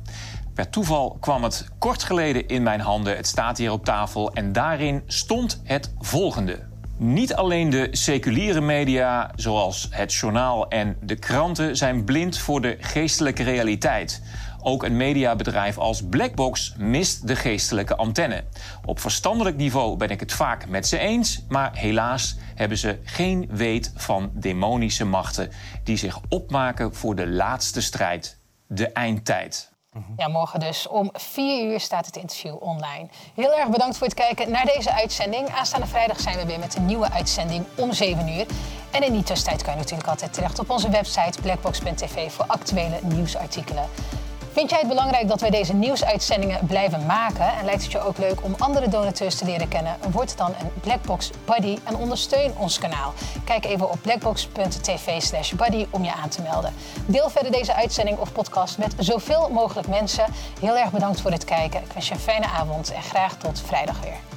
[0.54, 3.16] Per toeval kwam het kort geleden in mijn handen.
[3.16, 6.76] Het staat hier op tafel en daarin stond het volgende.
[7.00, 12.78] Niet alleen de seculiere media, zoals het journaal en de kranten, zijn blind voor de
[12.80, 14.22] geestelijke realiteit.
[14.62, 18.44] Ook een mediabedrijf als Blackbox mist de geestelijke antenne.
[18.86, 23.50] Op verstandelijk niveau ben ik het vaak met ze eens, maar helaas hebben ze geen
[23.52, 25.50] weet van demonische machten
[25.84, 29.77] die zich opmaken voor de laatste strijd, de eindtijd.
[30.18, 33.08] Ja, morgen dus om 4 uur staat het interview online.
[33.36, 35.50] Heel erg bedankt voor het kijken naar deze uitzending.
[35.50, 38.46] Aanstaande vrijdag zijn we weer met een nieuwe uitzending om 7 uur.
[38.92, 43.00] En in die tussentijd kan je natuurlijk altijd terecht op onze website blackbox.tv voor actuele
[43.04, 43.90] nieuwsartikelen.
[44.58, 47.54] Vind jij het belangrijk dat wij deze nieuwsuitzendingen blijven maken?
[47.60, 49.98] En lijkt het je ook leuk om andere donateurs te leren kennen?
[50.12, 53.14] Word dan een Blackbox Buddy en ondersteun ons kanaal.
[53.46, 56.74] Kijk even op blackbox.tv slash buddy om je aan te melden.
[57.06, 60.26] Deel verder deze uitzending of podcast met zoveel mogelijk mensen.
[60.60, 61.82] Heel erg bedankt voor het kijken.
[61.82, 64.37] Ik wens je een fijne avond en graag tot vrijdag weer.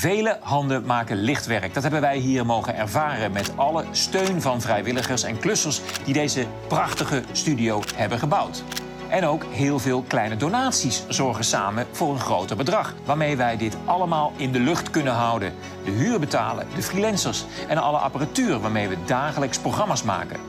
[0.00, 1.74] Vele handen maken licht werk.
[1.74, 6.46] Dat hebben wij hier mogen ervaren met alle steun van vrijwilligers en klussers die deze
[6.68, 8.62] prachtige studio hebben gebouwd.
[9.08, 12.94] En ook heel veel kleine donaties zorgen samen voor een groter bedrag.
[13.04, 15.52] Waarmee wij dit allemaal in de lucht kunnen houden.
[15.84, 20.40] De huur betalen, de freelancers en alle apparatuur waarmee we dagelijks programma's maken.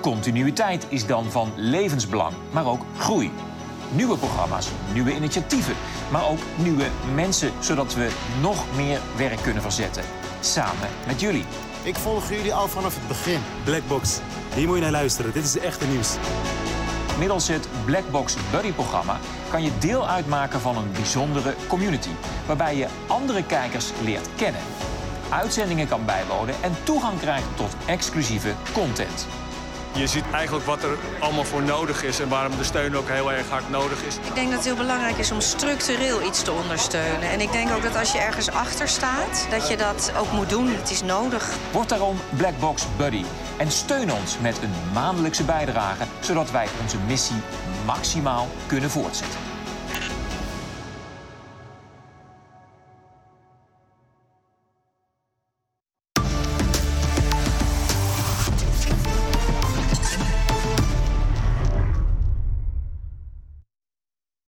[0.00, 3.30] Continuïteit is dan van levensbelang, maar ook groei.
[3.92, 5.74] Nieuwe programma's, nieuwe initiatieven,
[6.10, 8.10] maar ook nieuwe mensen, zodat we
[8.40, 10.02] nog meer werk kunnen verzetten.
[10.40, 11.44] Samen met jullie.
[11.82, 13.40] Ik volg jullie al vanaf het begin.
[13.64, 14.18] Blackbox,
[14.54, 15.32] hier moet je naar luisteren.
[15.32, 16.16] Dit is het echte nieuws.
[17.18, 19.18] Middels het Blackbox Buddy-programma
[19.50, 22.10] kan je deel uitmaken van een bijzondere community,
[22.46, 24.60] waarbij je andere kijkers leert kennen,
[25.28, 29.26] uitzendingen kan bijwonen en toegang krijgt tot exclusieve content.
[29.96, 33.32] Je ziet eigenlijk wat er allemaal voor nodig is en waarom de steun ook heel
[33.32, 34.16] erg hard nodig is.
[34.16, 37.30] Ik denk dat het heel belangrijk is om structureel iets te ondersteunen.
[37.30, 40.50] En ik denk ook dat als je ergens achter staat, dat je dat ook moet
[40.50, 40.68] doen.
[40.68, 41.50] Het is nodig.
[41.72, 43.24] Word daarom Blackbox Buddy
[43.56, 47.40] en steun ons met een maandelijkse bijdrage, zodat wij onze missie
[47.86, 49.45] maximaal kunnen voortzetten.